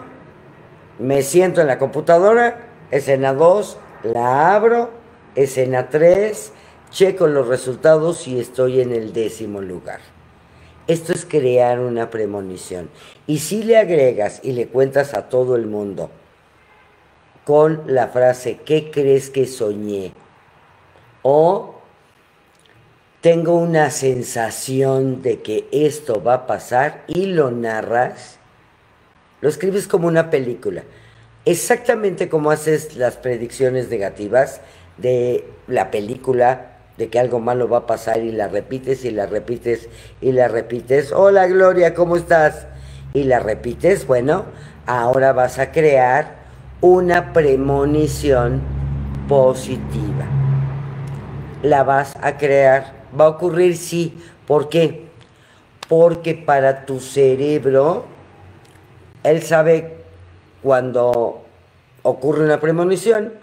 me 1.00 1.22
siento 1.24 1.60
en 1.60 1.68
la 1.68 1.78
computadora. 1.78 2.70
Escena 2.90 3.34
2, 3.34 3.78
la 4.04 4.56
abro. 4.56 4.92
Escena 5.36 5.90
3, 5.90 6.54
checo 6.90 7.28
los 7.28 7.50
resultados 7.50 8.26
y 8.30 8.40
estoy 8.40 8.80
en 8.80 8.94
el 8.94 9.12
décimo 9.12 9.60
lugar. 9.60 10.15
Esto 10.88 11.14
es 11.14 11.26
crear 11.26 11.80
una 11.80 12.10
premonición. 12.10 12.90
Y 13.26 13.40
si 13.40 13.64
le 13.64 13.78
agregas 13.78 14.40
y 14.44 14.52
le 14.52 14.68
cuentas 14.68 15.14
a 15.14 15.30
todo 15.30 15.56
el 15.56 15.66
mundo 15.66 16.12
con 17.44 17.84
la 17.88 18.08
frase, 18.08 18.60
¿qué 18.66 18.92
crees 18.92 19.30
que 19.30 19.48
soñé? 19.48 20.14
O 21.24 21.76
tengo 23.22 23.56
una 23.56 23.90
sensación 23.90 25.24
de 25.24 25.42
que 25.42 25.68
esto 25.72 26.22
va 26.22 26.36
a 26.36 26.48
pasar 26.48 27.04
y 27.08 27.26
lo 27.26 27.50
narras, 27.50 28.38
lo 29.42 29.50
escribes 29.50 29.88
como 29.88 30.08
una 30.08 30.30
película. 30.30 30.84
Exactamente 31.46 32.30
como 32.30 32.52
haces 32.52 32.96
las 32.96 33.18
predicciones 33.18 33.90
negativas 33.90 34.62
de 34.98 35.48
la 35.68 35.90
película, 35.90 36.75
de 36.98 37.10
que 37.10 37.20
algo 37.20 37.40
malo 37.40 37.68
va 37.68 37.80
a 37.80 37.86
pasar 37.88 38.22
y 38.22 38.32
la 38.32 38.48
repites 38.48 39.06
y 39.06 39.12
la 39.12 39.26
repites 39.26 39.90
y 40.22 40.32
la 40.32 40.48
repites. 40.48 41.12
Hola 41.12 41.48
Gloria, 41.48 41.94
¿cómo 41.94 42.16
estás? 42.16 42.68
Y 43.14 43.24
la 43.24 43.40
repites, 43.40 44.08
bueno, 44.08 44.46
ahora 44.86 45.34
vas 45.34 45.60
a 45.60 45.72
crear 45.72 46.36
una 46.82 47.34
premonición 47.34 48.62
positiva. 49.28 50.26
La 51.64 51.84
vas 51.84 52.16
a 52.22 52.38
crear. 52.38 52.94
Va 53.20 53.26
a 53.26 53.30
ocurrir, 53.30 53.78
sí. 53.78 54.18
¿Por 54.46 54.70
qué? 54.70 55.08
Porque 55.88 56.36
para 56.36 56.86
tu 56.86 57.00
cerebro, 57.00 58.06
él 59.24 59.42
sabe 59.42 59.98
cuando 60.62 61.42
ocurre 62.04 62.44
una 62.44 62.60
premonición, 62.60 63.34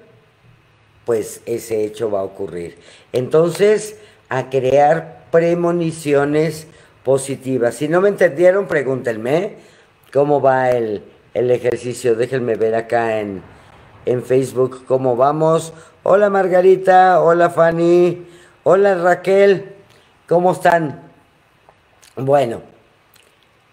pues 1.05 1.43
ese 1.47 1.85
hecho 1.85 2.11
va 2.11 2.21
a 2.21 2.25
ocurrir. 2.25 2.79
Entonces, 3.13 3.97
a 4.29 4.49
crear 4.49 5.25
premoniciones 5.31 6.67
positivas. 7.05 7.75
Si 7.75 7.89
no 7.89 8.01
me 8.01 8.09
entendieron, 8.09 8.67
pregúntenme 8.67 9.57
cómo 10.13 10.41
va 10.41 10.71
el, 10.71 11.03
ejercicio. 11.35 12.15
Déjenme 12.15 12.57
ver 12.57 12.75
acá 12.75 13.21
en, 13.21 13.43
en 14.07 14.23
Facebook 14.23 14.85
cómo 14.87 15.17
vamos. 15.17 15.73
Hola 16.03 16.31
Margarita, 16.31 17.21
hola 17.23 17.51
Fanny, 17.51 18.27
hola 18.65 18.95
Raquel, 18.97 19.75
¿cómo 20.29 20.53
están? 20.53 21.01
Bueno, 22.17 22.61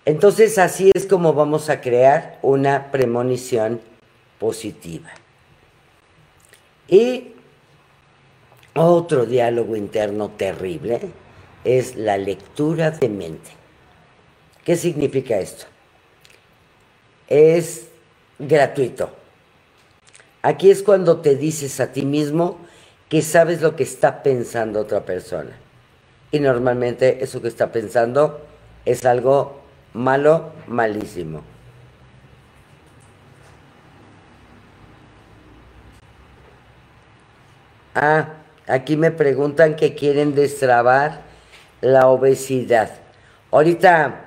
entonces 0.06 0.58
así 0.58 0.92
es 0.94 1.06
como 1.06 1.34
vamos 1.34 1.70
a 1.70 1.82
crear 1.82 2.38
una 2.42 2.92
premonición 2.92 3.82
positiva. 4.40 5.10
Y 6.90 7.34
otro 8.76 9.26
diálogo 9.26 9.76
interno 9.76 10.30
terrible 10.30 11.00
es 11.64 11.96
la 11.96 12.18
lectura 12.18 12.92
de 12.92 13.10
mente. 13.10 13.52
¿Qué 14.64 14.76
significa 14.76 15.38
esto? 15.38 15.66
Es 17.28 17.88
gratuito. 18.40 19.12
Aquí 20.42 20.72
es 20.72 20.84
cuando 20.84 21.18
te 21.18 21.36
dices 21.36 21.80
a 21.80 21.92
ti 21.92 22.06
mismo 22.06 22.58
que 23.10 23.22
sabes 23.22 23.62
lo 23.62 23.76
que 23.76 23.84
está 23.84 24.24
pensando 24.24 24.80
otra 24.80 25.06
persona. 25.06 25.58
Y 26.32 26.40
normalmente 26.40 27.24
eso 27.24 27.42
que 27.42 27.48
está 27.48 27.72
pensando 27.72 28.42
es 28.86 29.06
algo 29.06 29.60
malo, 29.94 30.54
malísimo. 30.68 31.44
Ah, 37.96 38.30
aquí 38.68 38.98
me 38.98 39.12
preguntan 39.12 39.76
que 39.76 39.96
quieren 39.96 40.36
destrabar 40.36 41.22
la 41.82 42.08
obesidad. 42.08 42.92
Ahorita, 43.52 44.26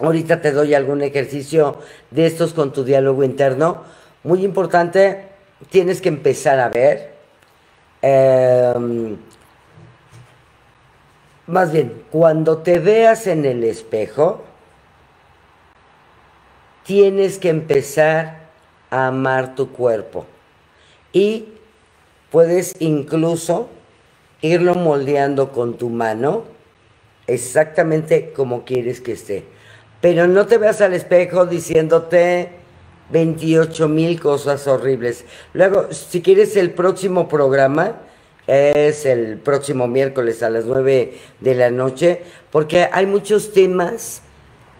ahorita 0.00 0.40
te 0.40 0.52
doy 0.52 0.74
algún 0.74 1.02
ejercicio 1.02 1.78
de 2.10 2.26
estos 2.26 2.52
con 2.52 2.72
tu 2.72 2.84
diálogo 2.84 3.24
interno. 3.24 3.82
Muy 4.22 4.44
importante, 4.44 5.28
tienes 5.70 6.00
que 6.00 6.08
empezar 6.08 6.60
a 6.60 6.68
ver. 6.68 7.14
Em, 8.00 9.16
más 11.46 11.72
bien, 11.72 12.04
cuando 12.10 12.58
te 12.58 12.78
veas 12.78 13.26
en 13.26 13.44
el 13.44 13.64
espejo, 13.64 14.44
tienes 16.84 17.38
que 17.38 17.48
empezar 17.48 18.48
a 18.90 19.08
amar 19.08 19.54
tu 19.54 19.72
cuerpo. 19.72 20.26
Y 21.12 21.48
Puedes 22.32 22.74
incluso 22.78 23.68
irlo 24.40 24.74
moldeando 24.74 25.52
con 25.52 25.76
tu 25.76 25.90
mano 25.90 26.44
exactamente 27.26 28.32
como 28.32 28.64
quieres 28.64 29.00
que 29.00 29.12
esté. 29.12 29.44
Pero 30.00 30.26
no 30.26 30.46
te 30.46 30.58
veas 30.58 30.80
al 30.80 30.94
espejo 30.94 31.46
diciéndote 31.46 32.48
28 33.10 33.86
mil 33.88 34.18
cosas 34.18 34.66
horribles. 34.66 35.26
Luego, 35.52 35.92
si 35.92 36.22
quieres 36.22 36.56
el 36.56 36.72
próximo 36.72 37.28
programa, 37.28 38.00
es 38.46 39.04
el 39.04 39.36
próximo 39.36 39.86
miércoles 39.86 40.42
a 40.42 40.50
las 40.50 40.64
9 40.64 41.18
de 41.38 41.54
la 41.54 41.70
noche, 41.70 42.22
porque 42.50 42.88
hay 42.90 43.06
muchos 43.06 43.52
temas 43.52 44.22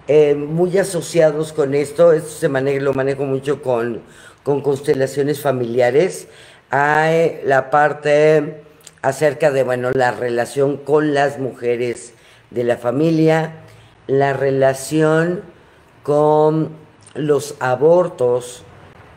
eh, 0.09 0.35
muy 0.35 0.77
asociados 0.79 1.53
con 1.53 1.75
esto. 1.75 2.13
Esto 2.13 2.31
se 2.31 2.49
maneja, 2.49 2.81
lo 2.81 2.95
manejo 2.95 3.25
mucho 3.25 3.63
con, 3.63 4.01
con 4.43 4.63
constelaciones 4.63 5.41
familiares 5.41 6.29
hay 6.73 7.39
la 7.45 7.69
parte 7.69 8.63
acerca 9.03 9.51
de, 9.51 9.63
bueno, 9.63 9.91
la 9.93 10.11
relación 10.11 10.79
con 10.79 11.13
las 11.13 11.39
mujeres 11.39 12.15
de 12.51 12.65
la 12.65 12.79
familia, 12.79 13.57
la 14.07 14.33
relación 14.33 15.43
con 16.03 16.71
los 17.15 17.57
abortos 17.61 18.65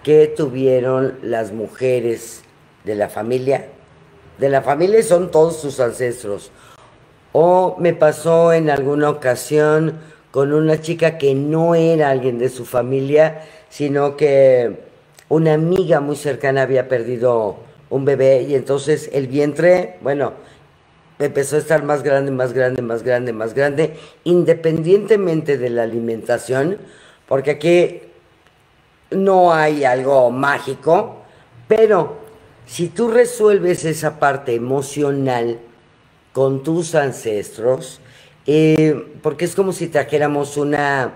que 0.04 0.28
tuvieron 0.28 1.18
las 1.22 1.54
mujeres 1.54 2.44
de 2.84 2.96
la 2.96 3.08
familia. 3.08 3.68
De 4.38 4.50
la 4.50 4.62
familia 4.62 5.02
son 5.02 5.32
todos 5.32 5.58
sus 5.58 5.80
ancestros. 5.80 6.52
O 7.32 7.78
me 7.80 7.94
pasó 7.94 8.52
en 8.52 8.70
alguna 8.70 9.10
ocasión 9.10 9.98
con 10.32 10.52
una 10.52 10.82
chica 10.82 11.18
que 11.18 11.36
no 11.36 11.74
era 11.74 12.10
alguien 12.10 12.38
de 12.38 12.50
su 12.50 12.66
familia, 12.66 13.44
sino 13.70 14.18
que 14.18 14.85
una 15.30 15.54
amiga 15.54 16.00
muy 16.00 16.16
cercana 16.16 16.62
había 16.62 16.88
perdido 16.88 17.58
un 17.90 18.06
bebé 18.06 18.44
y 18.44 18.56
entonces 18.56 19.10
el 19.14 19.28
vientre, 19.28 19.98
bueno, 20.02 20.34
empezó 21.20 21.56
a 21.56 21.60
estar 21.60 21.84
más 21.84 22.04
grande, 22.04 22.32
más 22.32 22.54
grande, 22.54 22.82
más 22.82 23.04
grande, 23.04 23.34
más 23.34 23.54
grande, 23.54 23.96
independientemente 24.24 25.58
de 25.58 25.70
la 25.70 25.84
alimentación, 25.84 26.78
porque 27.28 27.52
aquí 27.52 28.02
no 29.12 29.54
hay 29.54 29.84
algo 29.84 30.30
mágico, 30.32 31.24
pero 31.68 32.18
si 32.66 32.90
tú 32.90 33.10
resuelves 33.10 33.86
esa 33.86 34.20
parte 34.20 34.56
emocional 34.56 35.60
con 36.34 36.64
tus 36.64 36.96
ancestros, 36.96 38.02
eh, 38.46 39.18
porque 39.22 39.46
es 39.46 39.56
como 39.56 39.72
si 39.72 39.88
trajéramos 39.88 40.58
una, 40.58 41.14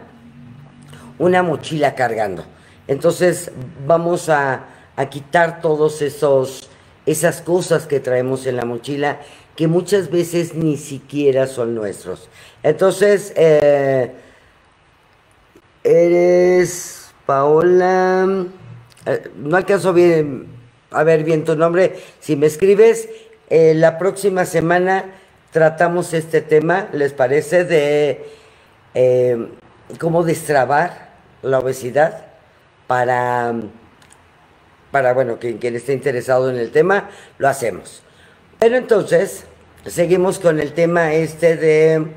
una 1.17 1.43
mochila 1.43 1.93
cargando. 1.93 2.45
Entonces 2.89 3.51
vamos 3.85 4.29
a, 4.29 4.65
quitar 5.09 5.61
todos 5.61 6.01
esos 6.01 6.69
esas 7.05 7.39
cosas 7.39 7.87
que 7.87 8.01
traemos 8.01 8.45
en 8.45 8.57
la 8.57 8.65
mochila 8.65 9.19
que 9.55 9.67
muchas 9.67 10.11
veces 10.11 10.55
ni 10.55 10.75
siquiera 10.75 11.47
son 11.47 11.73
nuestros. 11.73 12.27
Entonces, 12.63 13.31
eh, 13.37 14.11
eres 15.83 17.11
Paola, 17.25 18.45
eh, 19.05 19.31
no 19.37 19.55
alcanzo 19.55 19.93
bien, 19.93 20.47
a 20.91 21.03
ver 21.03 21.23
bien 21.23 21.45
tu 21.45 21.55
nombre, 21.55 21.95
si 22.19 22.35
me 22.35 22.47
escribes, 22.47 23.07
eh, 23.49 23.73
la 23.75 23.97
próxima 23.97 24.45
semana 24.45 25.05
tratamos 25.51 26.13
este 26.13 26.41
tema, 26.41 26.89
¿les 26.91 27.13
parece? 27.13 27.63
De 27.63 28.25
cómo 29.97 30.23
destrabar 30.23 31.13
la 31.41 31.59
obesidad 31.59 32.28
para, 32.89 33.53
para 34.89 35.13
bueno, 35.13 35.37
quien, 35.37 35.59
quien 35.59 35.75
esté 35.75 35.93
interesado 35.93 36.49
en 36.49 36.57
el 36.57 36.71
tema, 36.71 37.11
lo 37.37 37.47
hacemos. 37.47 38.01
Pero 38.57 38.77
entonces, 38.77 39.45
seguimos 39.85 40.39
con 40.39 40.59
el 40.59 40.73
tema 40.73 41.13
este 41.13 41.55
de, 41.55 42.07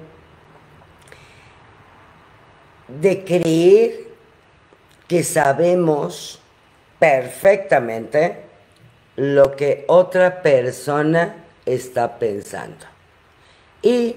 de 2.89 3.23
creer 3.23 4.01
que 5.07 5.23
sabemos 5.23 6.41
perfectamente 6.99 8.47
lo 9.17 9.55
que 9.55 9.85
otra 9.89 10.41
persona 10.41 11.35
está 11.67 12.19
pensando. 12.19 12.87
Y 13.83 14.17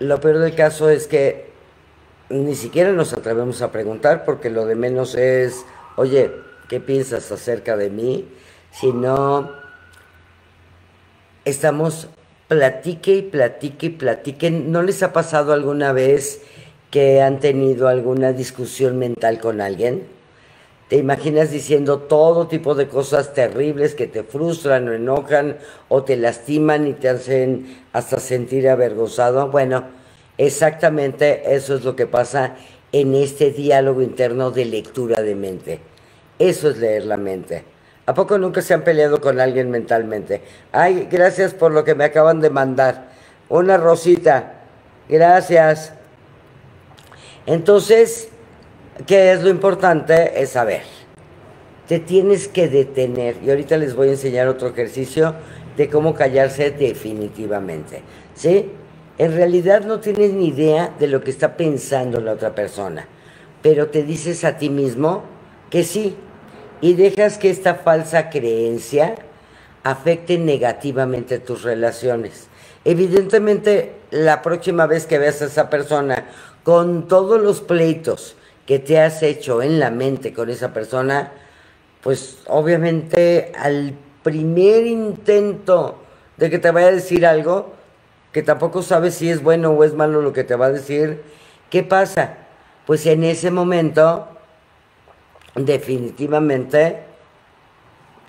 lo 0.00 0.20
peor 0.20 0.40
del 0.40 0.54
caso 0.54 0.90
es 0.90 1.06
que 1.06 1.53
ni 2.34 2.54
siquiera 2.54 2.92
nos 2.92 3.12
atrevemos 3.12 3.62
a 3.62 3.70
preguntar 3.70 4.24
porque 4.24 4.50
lo 4.50 4.66
de 4.66 4.74
menos 4.74 5.14
es, 5.14 5.64
oye, 5.96 6.32
¿qué 6.68 6.80
piensas 6.80 7.30
acerca 7.30 7.76
de 7.76 7.90
mí? 7.90 8.28
Sino 8.72 9.52
estamos 11.44 12.08
platique 12.48 13.16
y 13.16 13.22
platique 13.22 13.86
y 13.86 13.90
platique. 13.90 14.50
¿No 14.50 14.82
les 14.82 15.02
ha 15.02 15.12
pasado 15.12 15.52
alguna 15.52 15.92
vez 15.92 16.42
que 16.90 17.22
han 17.22 17.40
tenido 17.40 17.88
alguna 17.88 18.32
discusión 18.32 18.98
mental 18.98 19.38
con 19.38 19.60
alguien? 19.60 20.06
Te 20.88 20.96
imaginas 20.96 21.50
diciendo 21.50 22.00
todo 22.00 22.46
tipo 22.46 22.74
de 22.74 22.88
cosas 22.88 23.32
terribles 23.32 23.94
que 23.94 24.06
te 24.06 24.22
frustran 24.22 24.88
o 24.88 24.92
enojan 24.92 25.56
o 25.88 26.02
te 26.02 26.16
lastiman 26.16 26.86
y 26.86 26.92
te 26.92 27.08
hacen 27.08 27.84
hasta 27.92 28.18
sentir 28.18 28.68
avergonzado. 28.68 29.48
Bueno, 29.50 29.84
Exactamente 30.36 31.54
eso 31.54 31.76
es 31.76 31.84
lo 31.84 31.94
que 31.94 32.06
pasa 32.06 32.56
en 32.92 33.14
este 33.14 33.50
diálogo 33.50 34.02
interno 34.02 34.50
de 34.50 34.64
lectura 34.64 35.22
de 35.22 35.34
mente. 35.34 35.80
Eso 36.38 36.70
es 36.70 36.78
leer 36.78 37.06
la 37.06 37.16
mente. 37.16 37.64
¿A 38.06 38.14
poco 38.14 38.36
nunca 38.38 38.60
se 38.60 38.74
han 38.74 38.82
peleado 38.82 39.20
con 39.20 39.40
alguien 39.40 39.70
mentalmente? 39.70 40.42
Ay, 40.72 41.08
gracias 41.10 41.54
por 41.54 41.72
lo 41.72 41.84
que 41.84 41.94
me 41.94 42.04
acaban 42.04 42.40
de 42.40 42.50
mandar. 42.50 43.08
Una 43.48 43.76
rosita. 43.76 44.54
Gracias. 45.08 45.92
Entonces, 47.46 48.28
¿qué 49.06 49.32
es 49.32 49.42
lo 49.42 49.48
importante? 49.48 50.40
Es 50.42 50.50
saber. 50.50 50.82
Te 51.88 51.98
tienes 51.98 52.48
que 52.48 52.68
detener. 52.68 53.36
Y 53.44 53.50
ahorita 53.50 53.76
les 53.76 53.94
voy 53.94 54.08
a 54.08 54.12
enseñar 54.12 54.48
otro 54.48 54.68
ejercicio 54.68 55.34
de 55.76 55.88
cómo 55.88 56.14
callarse 56.14 56.70
definitivamente. 56.70 58.02
¿Sí? 58.34 58.70
En 59.18 59.34
realidad 59.34 59.84
no 59.84 60.00
tienes 60.00 60.32
ni 60.32 60.48
idea 60.48 60.92
de 60.98 61.06
lo 61.06 61.22
que 61.22 61.30
está 61.30 61.56
pensando 61.56 62.20
la 62.20 62.32
otra 62.32 62.54
persona, 62.54 63.06
pero 63.62 63.88
te 63.88 64.02
dices 64.02 64.44
a 64.44 64.56
ti 64.56 64.70
mismo 64.70 65.22
que 65.70 65.84
sí 65.84 66.16
y 66.80 66.94
dejas 66.94 67.38
que 67.38 67.50
esta 67.50 67.76
falsa 67.76 68.28
creencia 68.28 69.14
afecte 69.84 70.36
negativamente 70.38 71.38
tus 71.38 71.62
relaciones. 71.62 72.48
Evidentemente, 72.84 73.94
la 74.10 74.42
próxima 74.42 74.86
vez 74.86 75.06
que 75.06 75.18
veas 75.18 75.40
a 75.42 75.46
esa 75.46 75.70
persona 75.70 76.26
con 76.64 77.06
todos 77.06 77.40
los 77.40 77.60
pleitos 77.60 78.36
que 78.66 78.78
te 78.78 78.98
has 78.98 79.22
hecho 79.22 79.62
en 79.62 79.78
la 79.78 79.90
mente 79.90 80.32
con 80.32 80.50
esa 80.50 80.72
persona, 80.72 81.32
pues 82.02 82.38
obviamente 82.46 83.52
al 83.56 83.94
primer 84.22 84.86
intento 84.86 85.98
de 86.36 86.50
que 86.50 86.58
te 86.58 86.70
vaya 86.70 86.88
a 86.88 86.92
decir 86.92 87.26
algo, 87.26 87.72
que 88.34 88.42
tampoco 88.42 88.82
sabes 88.82 89.14
si 89.14 89.30
es 89.30 89.44
bueno 89.44 89.70
o 89.70 89.84
es 89.84 89.94
malo 89.94 90.20
lo 90.20 90.32
que 90.32 90.42
te 90.42 90.56
va 90.56 90.66
a 90.66 90.72
decir, 90.72 91.22
¿qué 91.70 91.84
pasa? 91.84 92.36
Pues 92.84 93.06
en 93.06 93.22
ese 93.22 93.52
momento, 93.52 94.26
definitivamente, 95.54 96.98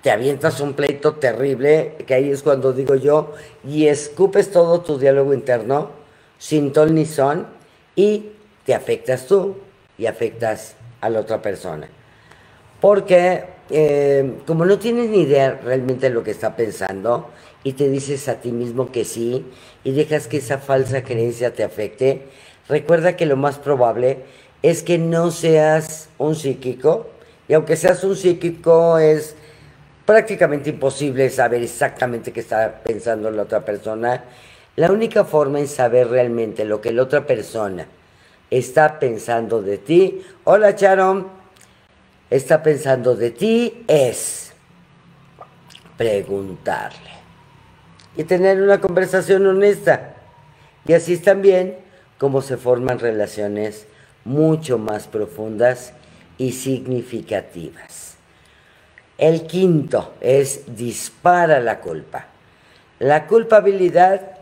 te 0.02 0.12
avientas 0.12 0.60
un 0.60 0.74
pleito 0.74 1.16
terrible, 1.16 1.96
que 2.06 2.14
ahí 2.14 2.30
es 2.30 2.44
cuando 2.44 2.72
digo 2.72 2.94
yo, 2.94 3.34
y 3.64 3.88
escupes 3.88 4.52
todo 4.52 4.80
tu 4.80 4.96
diálogo 4.96 5.34
interno, 5.34 5.90
sin 6.38 6.72
ton 6.72 6.94
ni 6.94 7.04
son, 7.04 7.48
y 7.96 8.30
te 8.64 8.74
afectas 8.74 9.26
tú 9.26 9.56
y 9.98 10.06
afectas 10.06 10.76
a 11.00 11.10
la 11.10 11.18
otra 11.18 11.42
persona. 11.42 11.88
Porque 12.80 13.44
eh, 13.70 14.38
como 14.46 14.64
no 14.64 14.78
tienes 14.78 15.10
ni 15.10 15.22
idea 15.22 15.58
realmente 15.64 16.10
lo 16.10 16.22
que 16.22 16.30
está 16.30 16.54
pensando 16.54 17.30
y 17.66 17.72
te 17.72 17.88
dices 17.88 18.28
a 18.28 18.36
ti 18.36 18.52
mismo 18.52 18.92
que 18.92 19.04
sí 19.04 19.44
y 19.82 19.90
dejas 19.90 20.28
que 20.28 20.36
esa 20.36 20.58
falsa 20.58 21.02
creencia 21.02 21.52
te 21.52 21.64
afecte, 21.64 22.22
recuerda 22.68 23.16
que 23.16 23.26
lo 23.26 23.36
más 23.36 23.58
probable 23.58 24.18
es 24.62 24.84
que 24.84 24.98
no 24.98 25.32
seas 25.32 26.08
un 26.16 26.36
psíquico 26.36 27.08
y 27.48 27.54
aunque 27.54 27.74
seas 27.74 28.04
un 28.04 28.14
psíquico 28.14 28.98
es 28.98 29.34
prácticamente 30.04 30.70
imposible 30.70 31.28
saber 31.28 31.60
exactamente 31.60 32.32
qué 32.32 32.38
está 32.38 32.82
pensando 32.84 33.32
la 33.32 33.42
otra 33.42 33.64
persona. 33.64 34.22
La 34.76 34.92
única 34.92 35.24
forma 35.24 35.58
en 35.58 35.66
saber 35.66 36.06
realmente 36.06 36.64
lo 36.64 36.80
que 36.80 36.92
la 36.92 37.02
otra 37.02 37.26
persona 37.26 37.88
está 38.48 39.00
pensando 39.00 39.60
de 39.60 39.78
ti. 39.78 40.22
Hola 40.44 40.76
Charon, 40.76 41.26
está 42.30 42.62
pensando 42.62 43.16
de 43.16 43.32
ti 43.32 43.84
es 43.88 44.52
preguntarle 45.96 47.15
y 48.16 48.24
tener 48.24 48.60
una 48.62 48.80
conversación 48.80 49.46
honesta. 49.46 50.14
Y 50.86 50.92
así 50.92 51.14
es 51.14 51.22
también 51.22 51.76
como 52.18 52.42
se 52.42 52.56
forman 52.56 52.98
relaciones 52.98 53.86
mucho 54.24 54.78
más 54.78 55.06
profundas 55.06 55.92
y 56.38 56.52
significativas. 56.52 58.16
El 59.18 59.46
quinto 59.46 60.14
es 60.20 60.76
dispara 60.76 61.60
la 61.60 61.80
culpa. 61.80 62.26
La 62.98 63.26
culpabilidad 63.26 64.36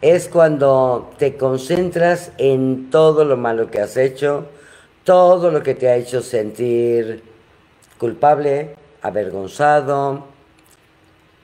es 0.00 0.28
cuando 0.28 1.12
te 1.18 1.36
concentras 1.36 2.32
en 2.38 2.90
todo 2.90 3.24
lo 3.24 3.36
malo 3.36 3.70
que 3.70 3.80
has 3.80 3.96
hecho, 3.96 4.46
todo 5.04 5.50
lo 5.50 5.62
que 5.62 5.74
te 5.74 5.88
ha 5.88 5.96
hecho 5.96 6.20
sentir 6.22 7.22
culpable, 7.98 8.74
avergonzado, 9.00 10.33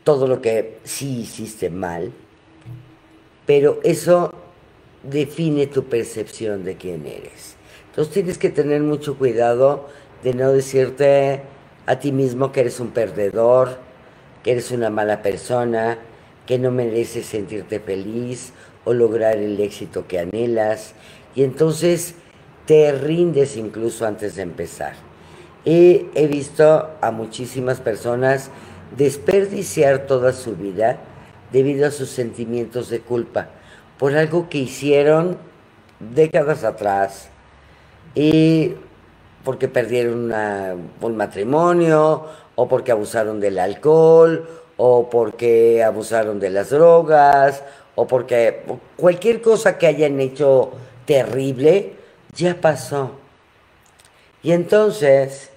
todo 0.05 0.27
lo 0.27 0.41
que 0.41 0.79
sí 0.85 1.21
hiciste 1.21 1.71
mal, 1.71 2.13
pero 3.47 3.81
eso 3.83 4.33
define 5.03 5.67
tu 5.67 5.85
percepción 5.85 6.65
de 6.65 6.77
quién 6.77 7.07
eres. 7.07 7.57
Entonces 7.91 8.15
tienes 8.15 8.39
que 8.39 8.51
tener 8.51 8.83
mucho 8.83 9.17
cuidado 9.19 9.89
de 10.23 10.35
no 10.35 10.53
decirte 10.53 11.43
a 11.87 11.99
ti 11.99 12.13
mismo 12.13 12.53
que 12.53 12.61
eres 12.61 12.81
un 12.81 12.91
perdedor, 12.91 13.79
que 14.43 14.53
eres 14.53 14.71
una 14.71 14.91
mala 14.91 15.23
persona, 15.23 15.99
que 16.47 16.59
no 16.59 16.71
mereces 16.71 17.27
sentirte 17.27 17.81
feliz 17.81 18.53
o 18.85 18.93
lograr 18.93 19.37
el 19.37 19.61
éxito 19.61 20.07
que 20.07 20.19
anhelas. 20.19 20.95
Y 21.35 21.43
entonces 21.43 22.15
te 22.67 22.93
rindes 22.93 23.57
incluso 23.57 24.07
antes 24.07 24.37
de 24.37 24.43
empezar. 24.43 24.95
Y 25.65 26.07
he 26.15 26.27
visto 26.27 26.91
a 27.01 27.11
muchísimas 27.11 27.81
personas 27.81 28.51
desperdiciar 28.97 30.07
toda 30.07 30.33
su 30.33 30.57
vida 30.57 30.99
debido 31.53 31.87
a 31.87 31.91
sus 31.91 32.11
sentimientos 32.11 32.89
de 32.89 33.01
culpa 33.01 33.49
por 33.99 34.17
algo 34.17 34.49
que 34.49 34.59
hicieron 34.59 35.37
décadas 35.99 36.65
atrás 36.65 37.29
y 38.15 38.75
porque 39.45 39.69
perdieron 39.69 40.33
un 41.01 41.17
matrimonio 41.17 42.27
o 42.55 42.69
porque 42.69 42.93
abusaron 42.93 43.41
del 43.41 43.59
alcohol 43.59 44.49
o 44.77 45.11
porque 45.11 45.85
abusaron 45.85 46.41
de 46.41 46.51
las 46.51 46.71
drogas 46.71 47.63
o 47.95 48.07
porque 48.07 48.63
cualquier 48.97 49.43
cosa 49.43 49.77
que 49.77 49.87
hayan 49.87 50.21
hecho 50.21 50.71
terrible 51.05 51.93
ya 52.35 52.59
pasó. 52.61 53.13
Y 54.43 54.53
entonces, 54.53 55.50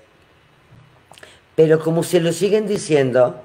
pero 1.56 1.80
como 1.80 2.04
se 2.04 2.20
lo 2.20 2.32
siguen 2.34 2.68
diciendo, 2.68 3.42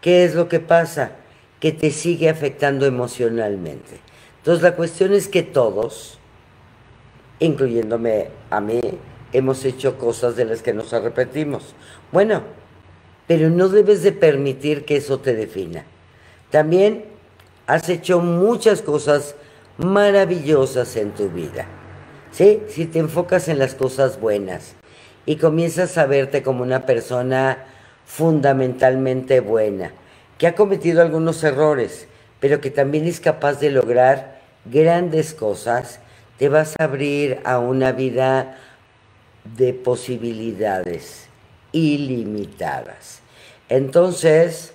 ¿qué 0.00 0.24
es 0.24 0.34
lo 0.34 0.48
que 0.48 0.60
pasa? 0.60 1.12
Que 1.60 1.72
te 1.72 1.90
sigue 1.90 2.28
afectando 2.28 2.86
emocionalmente. 2.86 4.00
Entonces 4.38 4.62
la 4.62 4.74
cuestión 4.74 5.12
es 5.12 5.28
que 5.28 5.42
todos, 5.42 6.18
incluyéndome 7.38 8.28
a 8.48 8.60
mí, 8.60 8.80
hemos 9.32 9.64
hecho 9.64 9.98
cosas 9.98 10.36
de 10.36 10.46
las 10.46 10.62
que 10.62 10.72
nos 10.72 10.92
arrepentimos. 10.94 11.74
Bueno, 12.12 12.42
pero 13.26 13.50
no 13.50 13.68
debes 13.68 14.02
de 14.02 14.12
permitir 14.12 14.84
que 14.84 14.96
eso 14.96 15.20
te 15.20 15.34
defina. 15.34 15.84
También 16.50 17.04
has 17.66 17.88
hecho 17.88 18.20
muchas 18.20 18.80
cosas 18.80 19.36
maravillosas 19.76 20.96
en 20.96 21.12
tu 21.12 21.28
vida. 21.28 21.66
¿sí? 22.32 22.62
Si 22.68 22.86
te 22.86 22.98
enfocas 22.98 23.48
en 23.48 23.58
las 23.58 23.74
cosas 23.74 24.18
buenas 24.18 24.74
y 25.26 25.36
comienzas 25.36 25.98
a 25.98 26.06
verte 26.06 26.42
como 26.42 26.62
una 26.62 26.86
persona 26.86 27.58
fundamentalmente 28.06 29.40
buena, 29.40 29.92
que 30.38 30.46
ha 30.46 30.54
cometido 30.54 31.02
algunos 31.02 31.44
errores, 31.44 32.08
pero 32.40 32.60
que 32.60 32.70
también 32.70 33.06
es 33.06 33.20
capaz 33.20 33.60
de 33.60 33.70
lograr 33.70 34.40
grandes 34.64 35.34
cosas, 35.34 36.00
te 36.38 36.48
vas 36.48 36.74
a 36.78 36.84
abrir 36.84 37.40
a 37.44 37.58
una 37.58 37.92
vida 37.92 38.58
de 39.56 39.72
posibilidades 39.72 41.26
ilimitadas. 41.72 43.20
Entonces, 43.68 44.72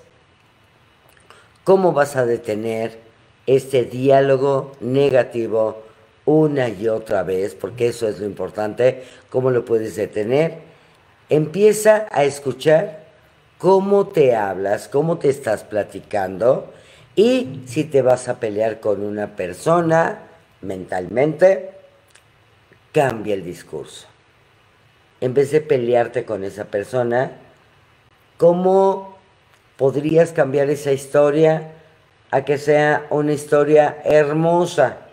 ¿cómo 1.64 1.92
vas 1.92 2.16
a 2.16 2.26
detener 2.26 3.00
este 3.48 3.84
diálogo 3.84 4.72
negativo 4.80 5.85
una 6.26 6.70
y 6.70 6.88
otra 6.88 7.24
vez, 7.24 7.56
porque 7.56 7.88
eso 7.88 8.08
es 8.08 8.20
lo 8.20 8.26
importante, 8.26 9.04
cómo 9.30 9.52
lo 9.52 9.64
puedes 9.64 9.96
detener. 9.96 10.60
Empieza 11.30 12.08
a 12.12 12.24
escuchar 12.24 13.06
cómo 13.58 14.08
te 14.08 14.36
hablas, 14.36 14.88
cómo 14.88 15.18
te 15.18 15.30
estás 15.30 15.64
platicando 15.64 16.74
y 17.16 17.62
si 17.66 17.86
te 17.86 18.02
vas 18.02 18.28
a 18.28 18.40
pelear 18.40 18.80
con 18.80 19.02
una 19.02 19.36
persona 19.36 20.20
mentalmente, 20.62 21.72
cambia 22.92 23.34
el 23.34 23.44
discurso. 23.44 24.08
En 25.22 25.34
vez 25.34 25.52
de 25.52 25.62
pelearte 25.62 26.26
con 26.26 26.44
esa 26.44 26.66
persona, 26.66 27.32
¿cómo 28.38 29.18
podrías 29.78 30.32
cambiar 30.32 30.70
esa 30.70 30.92
historia 30.92 31.72
a 32.32 32.44
que 32.44 32.58
sea 32.58 33.08
una 33.10 33.34
historia 33.34 33.98
hermosa? 34.04 35.05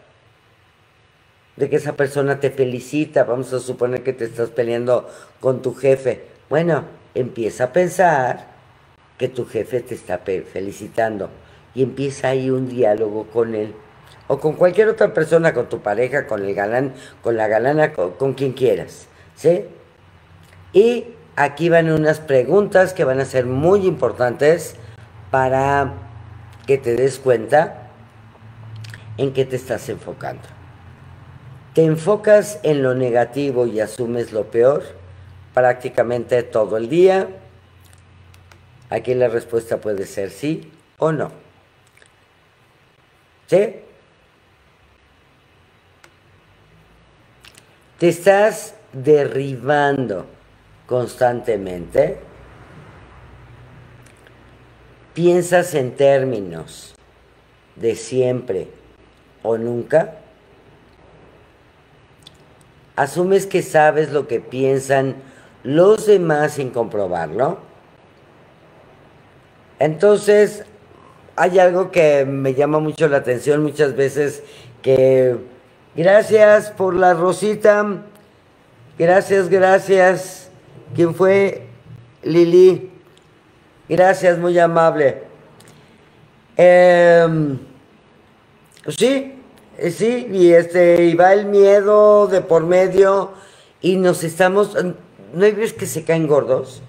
De 1.57 1.69
que 1.69 1.77
esa 1.77 1.95
persona 1.95 2.41
te 2.41 2.51
felicita, 2.51 3.25
vamos 3.25 3.53
a 3.53 3.61
suponer 3.61 4.03
que 4.03 4.13
te 4.13 4.25
estás 4.25 4.51
peleando 4.51 5.09
con 5.41 5.63
tu 5.63 5.75
jefe. 5.75 6.25
Bueno, 6.49 6.85
empieza 7.15 7.65
a 7.65 7.73
pensar 7.73 8.47
que 9.19 9.29
tu 9.29 9.47
jefe 9.47 9.81
te 9.81 9.95
está 9.95 10.19
felicitando 10.19 11.31
y 11.75 11.83
empieza 11.83 12.29
ahí 12.29 12.51
un 12.51 12.69
diálogo 12.69 13.27
con 13.27 13.55
él. 13.55 13.75
o 14.29 14.39
con 14.39 14.55
cualquier 14.55 14.89
otra 14.89 15.13
persona, 15.13 15.53
con 15.53 15.69
tu 15.69 15.81
pareja, 15.81 16.27
con 16.27 16.43
el 16.43 16.55
galán, 16.55 16.95
con 17.23 17.37
la 17.37 17.49
galana, 17.49 17.93
con, 17.93 18.35
quien 18.35 18.53
quieras, 18.53 19.09
¿sí? 19.35 19.65
Y 20.73 21.07
aquí 21.37 21.69
van 21.69 21.91
unas 21.91 22.21
preguntas 22.21 22.95
que 22.95 23.05
van 23.05 23.21
a 23.21 23.25
ser 23.27 23.47
muy 23.47 23.87
importantes 23.87 24.77
para 25.31 25.93
que 26.67 26.79
te 26.79 26.95
des 26.95 27.19
cuenta 27.19 27.91
en 29.19 29.33
qué 29.33 29.45
te 29.45 29.57
estás 29.57 29.89
enfocando. 29.89 30.62
¿Te 31.75 31.85
enfocas 31.85 32.61
en 32.65 32.83
lo 32.83 32.95
negativo 32.95 33.67
y 33.67 33.81
asumes 33.81 34.33
lo 34.33 34.51
peor 34.51 34.83
prácticamente 35.55 36.43
todo 36.43 36.77
el 36.77 36.91
día? 36.91 37.29
Aquí 38.91 39.15
la 39.15 39.29
respuesta 39.29 39.79
puede 39.79 40.05
ser 40.05 40.31
sí 40.31 40.71
o 40.99 41.13
no. 41.13 41.33
¿Sí? 43.47 43.77
Te 47.99 48.09
estás 48.09 48.75
derribando 48.93 50.27
constantemente. 50.87 52.19
Piensas 55.15 55.75
en 55.75 55.97
términos 55.97 56.95
de 57.77 57.95
siempre 57.97 58.69
o 59.43 59.57
nunca. 59.57 60.22
Asumes 62.97 63.47
que 63.47 63.63
sabes 63.63 64.13
lo 64.13 64.29
que 64.29 64.41
piensan 64.41 65.17
los 65.63 66.07
demás 66.07 66.55
sin 66.55 66.71
comprobarlo. 66.71 67.59
Entonces, 69.79 70.65
hay 71.37 71.59
algo 71.59 71.91
que 71.91 72.25
me 72.25 72.55
llama 72.55 72.79
mucho 72.79 73.09
la 73.09 73.19
atención 73.19 73.63
muchas 73.63 73.97
veces 73.97 74.43
que 74.83 75.39
Gracias 75.95 76.71
por 76.71 76.95
la 76.95 77.13
rosita. 77.13 77.85
Gracias, 78.99 79.51
gracias. 79.51 80.49
¿Quién 80.95 81.15
fue? 81.15 81.67
Lili. 82.23 82.91
Gracias, 83.91 84.39
muy 84.39 84.59
amable. 84.59 85.23
Em, 86.57 87.59
sí, 88.89 89.35
sí, 89.91 90.29
y 90.31 90.53
este, 90.53 91.05
y 91.05 91.15
va 91.15 91.33
el 91.33 91.47
miedo 91.47 92.27
de 92.27 92.41
por 92.41 92.65
medio 92.65 93.33
y 93.81 93.97
nos 93.97 94.23
estamos, 94.25 94.77
¿no 95.35 95.45
hay 95.45 95.53
veces 95.53 95.73
que 95.73 95.87
se 95.87 96.05
caen 96.05 96.27
gordos? 96.27 96.83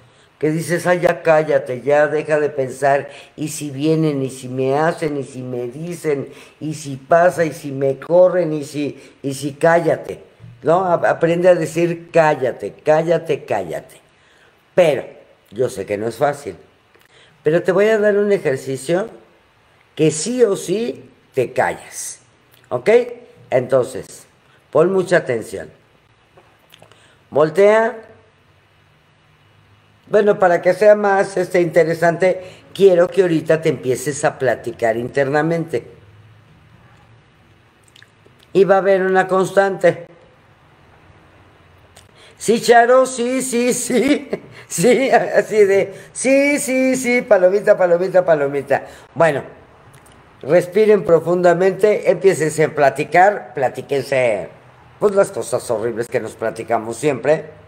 que 0.43 0.51
dices, 0.51 0.85
ay, 0.87 0.99
ya 0.99 1.21
cállate, 1.21 1.83
ya 1.83 2.07
deja 2.07 2.37
de 2.37 2.49
pensar, 2.49 3.09
y 3.37 3.47
si 3.47 3.69
vienen, 3.69 4.21
y 4.21 4.29
si 4.29 4.49
me 4.49 4.77
hacen, 4.77 5.15
y 5.17 5.23
si 5.23 5.41
me 5.41 5.69
dicen, 5.69 6.27
y 6.59 6.73
si 6.73 6.97
pasa, 6.97 7.45
y 7.45 7.53
si 7.53 7.71
me 7.71 7.97
corren, 7.97 8.51
y 8.51 8.65
si, 8.65 9.01
y 9.21 9.35
si 9.35 9.53
cállate, 9.53 10.19
¿no? 10.61 10.83
Aprende 10.83 11.47
a 11.47 11.55
decir 11.55 12.09
cállate, 12.11 12.73
cállate, 12.83 13.45
cállate. 13.45 13.95
Pero, 14.75 15.05
yo 15.49 15.69
sé 15.69 15.85
que 15.85 15.97
no 15.97 16.09
es 16.09 16.17
fácil, 16.17 16.57
pero 17.41 17.63
te 17.63 17.71
voy 17.71 17.85
a 17.85 17.97
dar 17.97 18.17
un 18.17 18.33
ejercicio 18.33 19.07
que 19.95 20.11
sí 20.11 20.43
o 20.43 20.57
sí 20.57 21.09
te 21.33 21.53
callas, 21.53 22.19
¿ok? 22.73 22.89
Entonces, 23.51 24.25
pon 24.71 24.91
mucha 24.91 25.17
atención. 25.17 25.69
Voltea 27.29 28.09
bueno, 30.07 30.37
para 30.37 30.61
que 30.61 30.73
sea 30.73 30.95
más 30.95 31.37
este, 31.37 31.61
interesante, 31.61 32.41
quiero 32.73 33.07
que 33.07 33.21
ahorita 33.21 33.61
te 33.61 33.69
empieces 33.69 34.23
a 34.25 34.37
platicar 34.37 34.97
internamente. 34.97 35.87
Y 38.51 38.65
va 38.65 38.75
a 38.75 38.77
haber 38.79 39.01
una 39.03 39.27
constante. 39.27 40.05
Sí, 42.37 42.61
Charo, 42.61 43.05
sí, 43.05 43.41
sí, 43.41 43.73
sí, 43.73 44.29
sí, 44.67 45.09
así 45.09 45.63
de, 45.63 45.93
sí, 46.11 46.59
sí, 46.59 46.95
sí, 46.95 47.21
palomita, 47.21 47.77
palomita, 47.77 48.25
palomita. 48.25 48.85
Bueno, 49.15 49.43
respiren 50.43 51.03
profundamente, 51.03 52.09
empiecen 52.11 52.71
a 52.71 52.75
platicar, 52.75 53.53
platíquense, 53.53 54.49
pues 54.99 55.15
las 55.15 55.31
cosas 55.31 55.69
horribles 55.71 56.07
que 56.07 56.19
nos 56.19 56.33
platicamos 56.33 56.97
siempre 56.97 57.63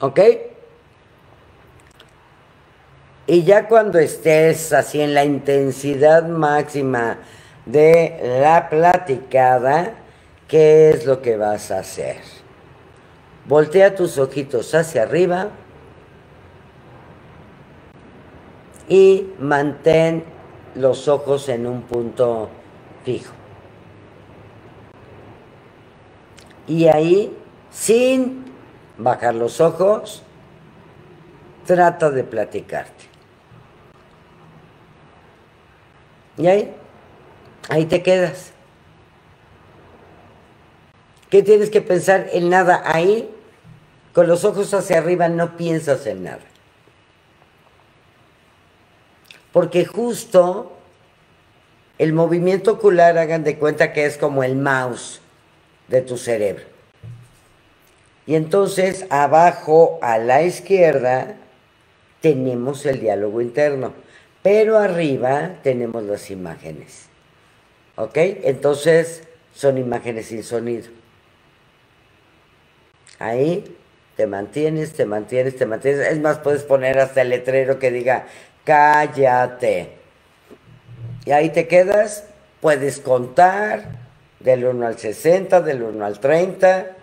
¿Ok? 0.00 0.20
Y 3.26 3.42
ya 3.42 3.66
cuando 3.66 3.98
estés 3.98 4.72
así 4.72 5.00
en 5.00 5.12
la 5.12 5.24
intensidad 5.24 6.26
máxima 6.28 7.18
de 7.66 8.38
la 8.40 8.70
platicada, 8.70 9.94
¿qué 10.46 10.90
es 10.90 11.04
lo 11.04 11.20
que 11.20 11.36
vas 11.36 11.72
a 11.72 11.80
hacer? 11.80 12.18
Voltea 13.44 13.96
tus 13.96 14.18
ojitos 14.18 14.74
hacia 14.74 15.02
arriba 15.02 15.48
y 18.88 19.34
mantén 19.38 20.24
los 20.74 21.08
ojos 21.08 21.48
en 21.48 21.66
un 21.66 21.82
punto 21.82 22.48
fijo. 23.04 23.32
Y 26.66 26.86
ahí, 26.86 27.36
sin 27.70 28.44
bajar 28.98 29.34
los 29.34 29.60
ojos, 29.60 30.22
trata 31.66 32.10
de 32.10 32.24
platicarte. 32.24 33.04
Y 36.36 36.46
ahí, 36.46 36.74
ahí 37.68 37.84
te 37.86 38.02
quedas. 38.02 38.52
¿Qué 41.30 41.42
tienes 41.42 41.68
que 41.70 41.82
pensar 41.82 42.28
en 42.32 42.48
nada? 42.48 42.82
Ahí, 42.84 43.28
con 44.14 44.28
los 44.28 44.44
ojos 44.44 44.72
hacia 44.72 44.98
arriba, 44.98 45.28
no 45.28 45.56
piensas 45.56 46.06
en 46.06 46.24
nada. 46.24 46.40
Porque 49.58 49.84
justo 49.84 50.70
el 51.98 52.12
movimiento 52.12 52.74
ocular, 52.74 53.18
hagan 53.18 53.42
de 53.42 53.58
cuenta 53.58 53.92
que 53.92 54.06
es 54.06 54.16
como 54.16 54.44
el 54.44 54.54
mouse 54.54 55.20
de 55.88 56.00
tu 56.00 56.16
cerebro. 56.16 56.62
Y 58.24 58.36
entonces 58.36 59.04
abajo 59.10 59.98
a 60.00 60.18
la 60.18 60.44
izquierda 60.44 61.34
tenemos 62.20 62.86
el 62.86 63.00
diálogo 63.00 63.40
interno, 63.40 63.94
pero 64.44 64.78
arriba 64.78 65.56
tenemos 65.64 66.04
las 66.04 66.30
imágenes. 66.30 67.06
¿Ok? 67.96 68.16
Entonces 68.16 69.24
son 69.56 69.76
imágenes 69.76 70.26
sin 70.26 70.44
sonido. 70.44 70.86
Ahí 73.18 73.76
te 74.14 74.28
mantienes, 74.28 74.92
te 74.92 75.04
mantienes, 75.04 75.56
te 75.56 75.66
mantienes. 75.66 76.06
Es 76.06 76.20
más, 76.20 76.38
puedes 76.38 76.62
poner 76.62 77.00
hasta 77.00 77.22
el 77.22 77.30
letrero 77.30 77.80
que 77.80 77.90
diga, 77.90 78.26
cállate. 78.68 79.96
Y 81.24 81.32
ahí 81.32 81.48
te 81.50 81.66
quedas, 81.66 82.24
puedes 82.60 83.00
contar 83.00 83.84
del 84.40 84.64
1 84.64 84.86
al 84.86 84.98
60, 84.98 85.60
del 85.62 85.82
1 85.82 86.04
al 86.04 86.20
30 86.20 86.98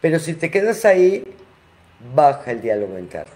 pero 0.00 0.18
si 0.18 0.34
te 0.34 0.50
quedas 0.50 0.84
ahí, 0.84 1.24
baja 2.14 2.52
el 2.52 2.62
diálogo 2.62 2.98
interno. 2.98 3.32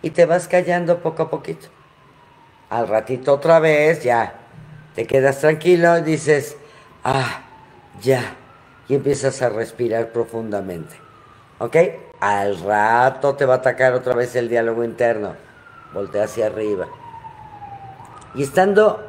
Y 0.00 0.10
te 0.10 0.24
vas 0.24 0.48
callando 0.48 1.00
poco 1.00 1.24
a 1.24 1.30
poquito. 1.30 1.68
Al 2.70 2.88
ratito 2.88 3.34
otra 3.34 3.58
vez, 3.58 4.02
ya, 4.02 4.34
te 4.94 5.06
quedas 5.06 5.40
tranquilo 5.40 5.98
y 5.98 6.02
dices, 6.02 6.56
ah, 7.04 7.42
ya. 8.00 8.36
Y 8.88 8.94
empiezas 8.94 9.42
a 9.42 9.50
respirar 9.50 10.12
profundamente. 10.12 10.94
¿Ok? 11.58 11.76
Al 12.20 12.58
rato 12.60 13.34
te 13.34 13.44
va 13.44 13.54
a 13.54 13.56
atacar 13.58 13.92
otra 13.92 14.14
vez 14.14 14.34
el 14.36 14.48
diálogo 14.48 14.84
interno. 14.84 15.34
Voltea 15.92 16.24
hacia 16.24 16.46
arriba. 16.46 16.86
Y 18.34 18.42
estando 18.42 19.00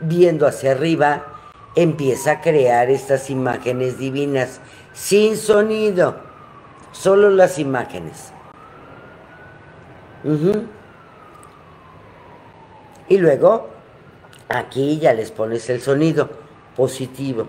viendo 0.00 0.46
hacia 0.46 0.72
arriba, 0.72 1.24
empieza 1.74 2.32
a 2.32 2.40
crear 2.40 2.90
estas 2.90 3.30
imágenes 3.30 3.98
divinas 3.98 4.60
sin 4.92 5.36
sonido, 5.36 6.16
solo 6.92 7.30
las 7.30 7.58
imágenes. 7.58 8.32
Y 13.08 13.16
luego, 13.18 13.68
aquí 14.48 14.98
ya 14.98 15.14
les 15.14 15.30
pones 15.30 15.70
el 15.70 15.80
sonido 15.80 16.28
positivo. 16.76 17.46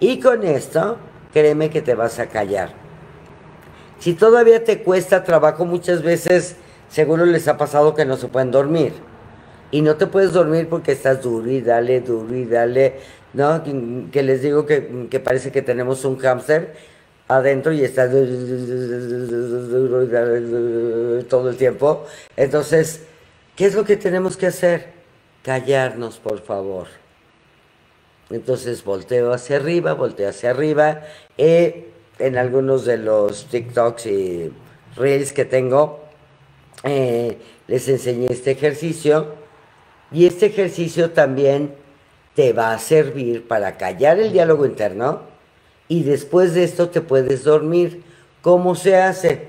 Y 0.00 0.20
con 0.20 0.44
esto, 0.44 0.98
créeme 1.32 1.70
que 1.70 1.80
te 1.80 1.94
vas 1.94 2.18
a 2.18 2.26
callar. 2.26 2.72
Si 3.98 4.14
todavía 4.14 4.64
te 4.64 4.82
cuesta 4.82 5.24
trabajo, 5.24 5.64
muchas 5.64 6.02
veces 6.02 6.56
seguro 6.94 7.26
les 7.26 7.48
ha 7.48 7.56
pasado 7.56 7.94
que 7.94 8.04
no 8.04 8.16
se 8.16 8.28
pueden 8.28 8.50
dormir. 8.50 8.92
Y 9.70 9.82
no 9.82 9.96
te 9.96 10.06
puedes 10.06 10.32
dormir 10.32 10.68
porque 10.68 10.92
estás 10.92 11.20
duro 11.22 11.50
y 11.50 11.60
dale, 11.60 12.00
duro 12.00 12.34
y 12.34 12.44
dale, 12.44 12.94
¿no? 13.32 13.62
Que, 14.12 14.22
les 14.22 14.40
digo 14.42 14.66
que, 14.66 14.80
parece 15.24 15.50
que 15.50 15.62
tenemos 15.62 16.04
un 16.04 16.16
hámster 16.18 16.74
adentro 17.26 17.72
y 17.72 17.82
está 17.82 18.08
todo 21.28 21.48
el 21.48 21.56
tiempo. 21.56 22.04
Entonces, 22.36 23.02
¿Qué 23.56 23.66
es 23.66 23.74
lo 23.74 23.84
que 23.84 23.96
tenemos 23.96 24.36
que 24.36 24.48
hacer? 24.48 24.88
Callarnos, 25.44 26.18
por 26.18 26.40
favor. 26.42 26.88
Entonces 28.30 28.82
volteo 28.82 29.32
hacia 29.32 29.56
arriba, 29.56 29.92
volteo 29.94 30.28
hacia 30.28 30.50
arriba. 30.50 31.02
Eh, 31.38 31.88
en 32.18 32.36
algunos 32.36 32.84
de 32.84 32.96
los 32.96 33.46
TikToks 33.46 34.06
y 34.06 34.52
Reels 34.96 35.32
que 35.32 35.44
tengo, 35.44 36.03
eh, 36.84 37.38
les 37.66 37.88
enseñé 37.88 38.28
este 38.30 38.52
ejercicio. 38.52 39.34
Y 40.12 40.26
este 40.26 40.46
ejercicio 40.46 41.10
también 41.10 41.74
te 42.34 42.52
va 42.52 42.72
a 42.72 42.78
servir 42.78 43.48
para 43.48 43.76
callar 43.76 44.18
el 44.18 44.32
diálogo 44.32 44.66
interno 44.66 45.22
y 45.88 46.02
después 46.02 46.54
de 46.54 46.64
esto 46.64 46.88
te 46.88 47.00
puedes 47.00 47.44
dormir. 47.44 48.02
¿Cómo 48.42 48.74
se 48.74 48.96
hace? 48.96 49.46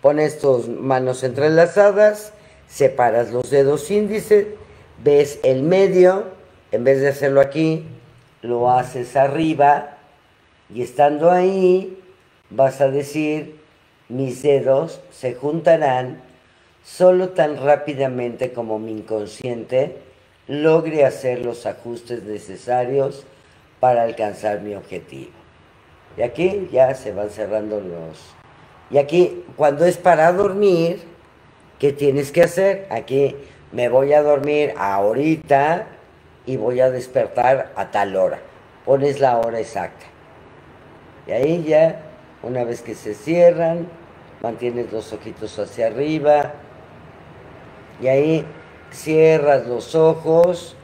Pones 0.00 0.38
tus 0.38 0.68
manos 0.68 1.24
entrelazadas, 1.24 2.32
separas 2.68 3.32
los 3.32 3.50
dedos 3.50 3.90
índices, 3.90 4.46
ves 5.02 5.40
el 5.42 5.62
medio, 5.62 6.24
en 6.70 6.84
vez 6.84 7.00
de 7.00 7.08
hacerlo 7.08 7.40
aquí, 7.40 7.84
lo 8.42 8.70
haces 8.70 9.16
arriba 9.16 9.98
y 10.72 10.82
estando 10.82 11.30
ahí 11.30 11.98
vas 12.50 12.80
a 12.80 12.88
decir, 12.88 13.58
mis 14.08 14.42
dedos 14.42 15.00
se 15.10 15.34
juntarán 15.34 16.22
solo 16.84 17.30
tan 17.30 17.56
rápidamente 17.62 18.52
como 18.52 18.78
mi 18.78 18.92
inconsciente 18.92 19.96
logre 20.46 21.04
hacer 21.04 21.44
los 21.44 21.66
ajustes 21.66 22.22
necesarios 22.22 23.24
para 23.80 24.02
alcanzar 24.02 24.60
mi 24.60 24.74
objetivo. 24.74 25.32
Y 26.16 26.22
aquí 26.22 26.68
ya 26.72 26.94
se 26.94 27.12
van 27.12 27.30
cerrando 27.30 27.80
los... 27.80 28.18
Y 28.90 28.96
aquí, 28.96 29.44
cuando 29.56 29.84
es 29.84 29.98
para 29.98 30.32
dormir, 30.32 31.02
¿qué 31.78 31.92
tienes 31.92 32.32
que 32.32 32.42
hacer? 32.42 32.86
Aquí 32.90 33.36
me 33.70 33.90
voy 33.90 34.14
a 34.14 34.22
dormir 34.22 34.72
ahorita 34.78 35.86
y 36.46 36.56
voy 36.56 36.80
a 36.80 36.90
despertar 36.90 37.72
a 37.76 37.90
tal 37.90 38.16
hora. 38.16 38.40
Pones 38.86 39.20
la 39.20 39.36
hora 39.36 39.60
exacta. 39.60 40.06
Y 41.26 41.32
ahí 41.32 41.62
ya, 41.64 42.00
una 42.42 42.64
vez 42.64 42.82
que 42.82 42.94
se 42.94 43.14
cierran, 43.14 43.88
mantienes 44.42 44.92
los 44.92 45.12
ojitos 45.12 45.58
hacia 45.58 45.88
arriba. 45.88 46.54
Y 48.00 48.06
ahí 48.06 48.44
cierras 48.90 49.66
los 49.66 49.94
ojos 49.94 50.76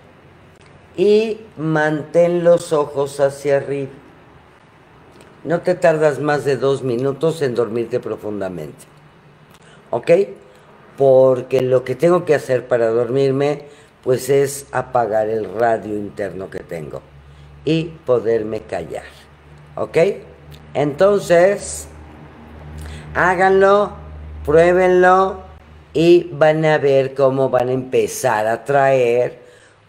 y 0.97 1.41
mantén 1.57 2.45
los 2.45 2.73
ojos 2.73 3.21
hacia 3.21 3.59
arriba. 3.59 3.93
No 5.45 5.61
te 5.61 5.75
tardas 5.75 6.21
más 6.21 6.45
de 6.45 6.57
dos 6.57 6.83
minutos 6.83 7.43
en 7.43 7.55
dormirte 7.55 8.01
profundamente. 8.01 8.87
¿Ok? 9.91 10.11
Porque 10.97 11.61
lo 11.61 11.85
que 11.85 11.95
tengo 11.95 12.25
que 12.25 12.35
hacer 12.35 12.67
para 12.67 12.89
dormirme, 12.89 13.67
pues 14.03 14.31
es 14.31 14.67
apagar 14.73 15.29
el 15.29 15.53
radio 15.55 15.97
interno 15.97 16.51
que 16.51 16.61
tengo 16.61 17.03
y 17.65 17.85
poderme 18.07 18.61
callar. 18.63 19.05
¿Ok? 19.77 19.99
Entonces, 20.75 21.87
háganlo, 23.15 23.93
pruébenlo 24.45 25.43
y 25.93 26.29
van 26.33 26.65
a 26.65 26.79
ver 26.79 27.15
cómo 27.15 27.49
van 27.49 27.69
a 27.69 27.73
empezar 27.73 28.49
a 28.49 28.65
traer 28.65 29.39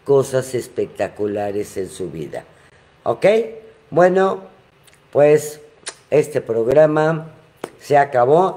cosas 0.04 0.54
espectaculares 0.54 1.76
en 1.76 1.88
su 1.88 2.10
vida. 2.10 2.44
¿Ok? 3.02 3.26
Bueno, 3.90 4.42
pues 5.10 5.60
este 6.10 6.40
programa 6.40 7.32
se 7.80 7.98
acabó. 7.98 8.56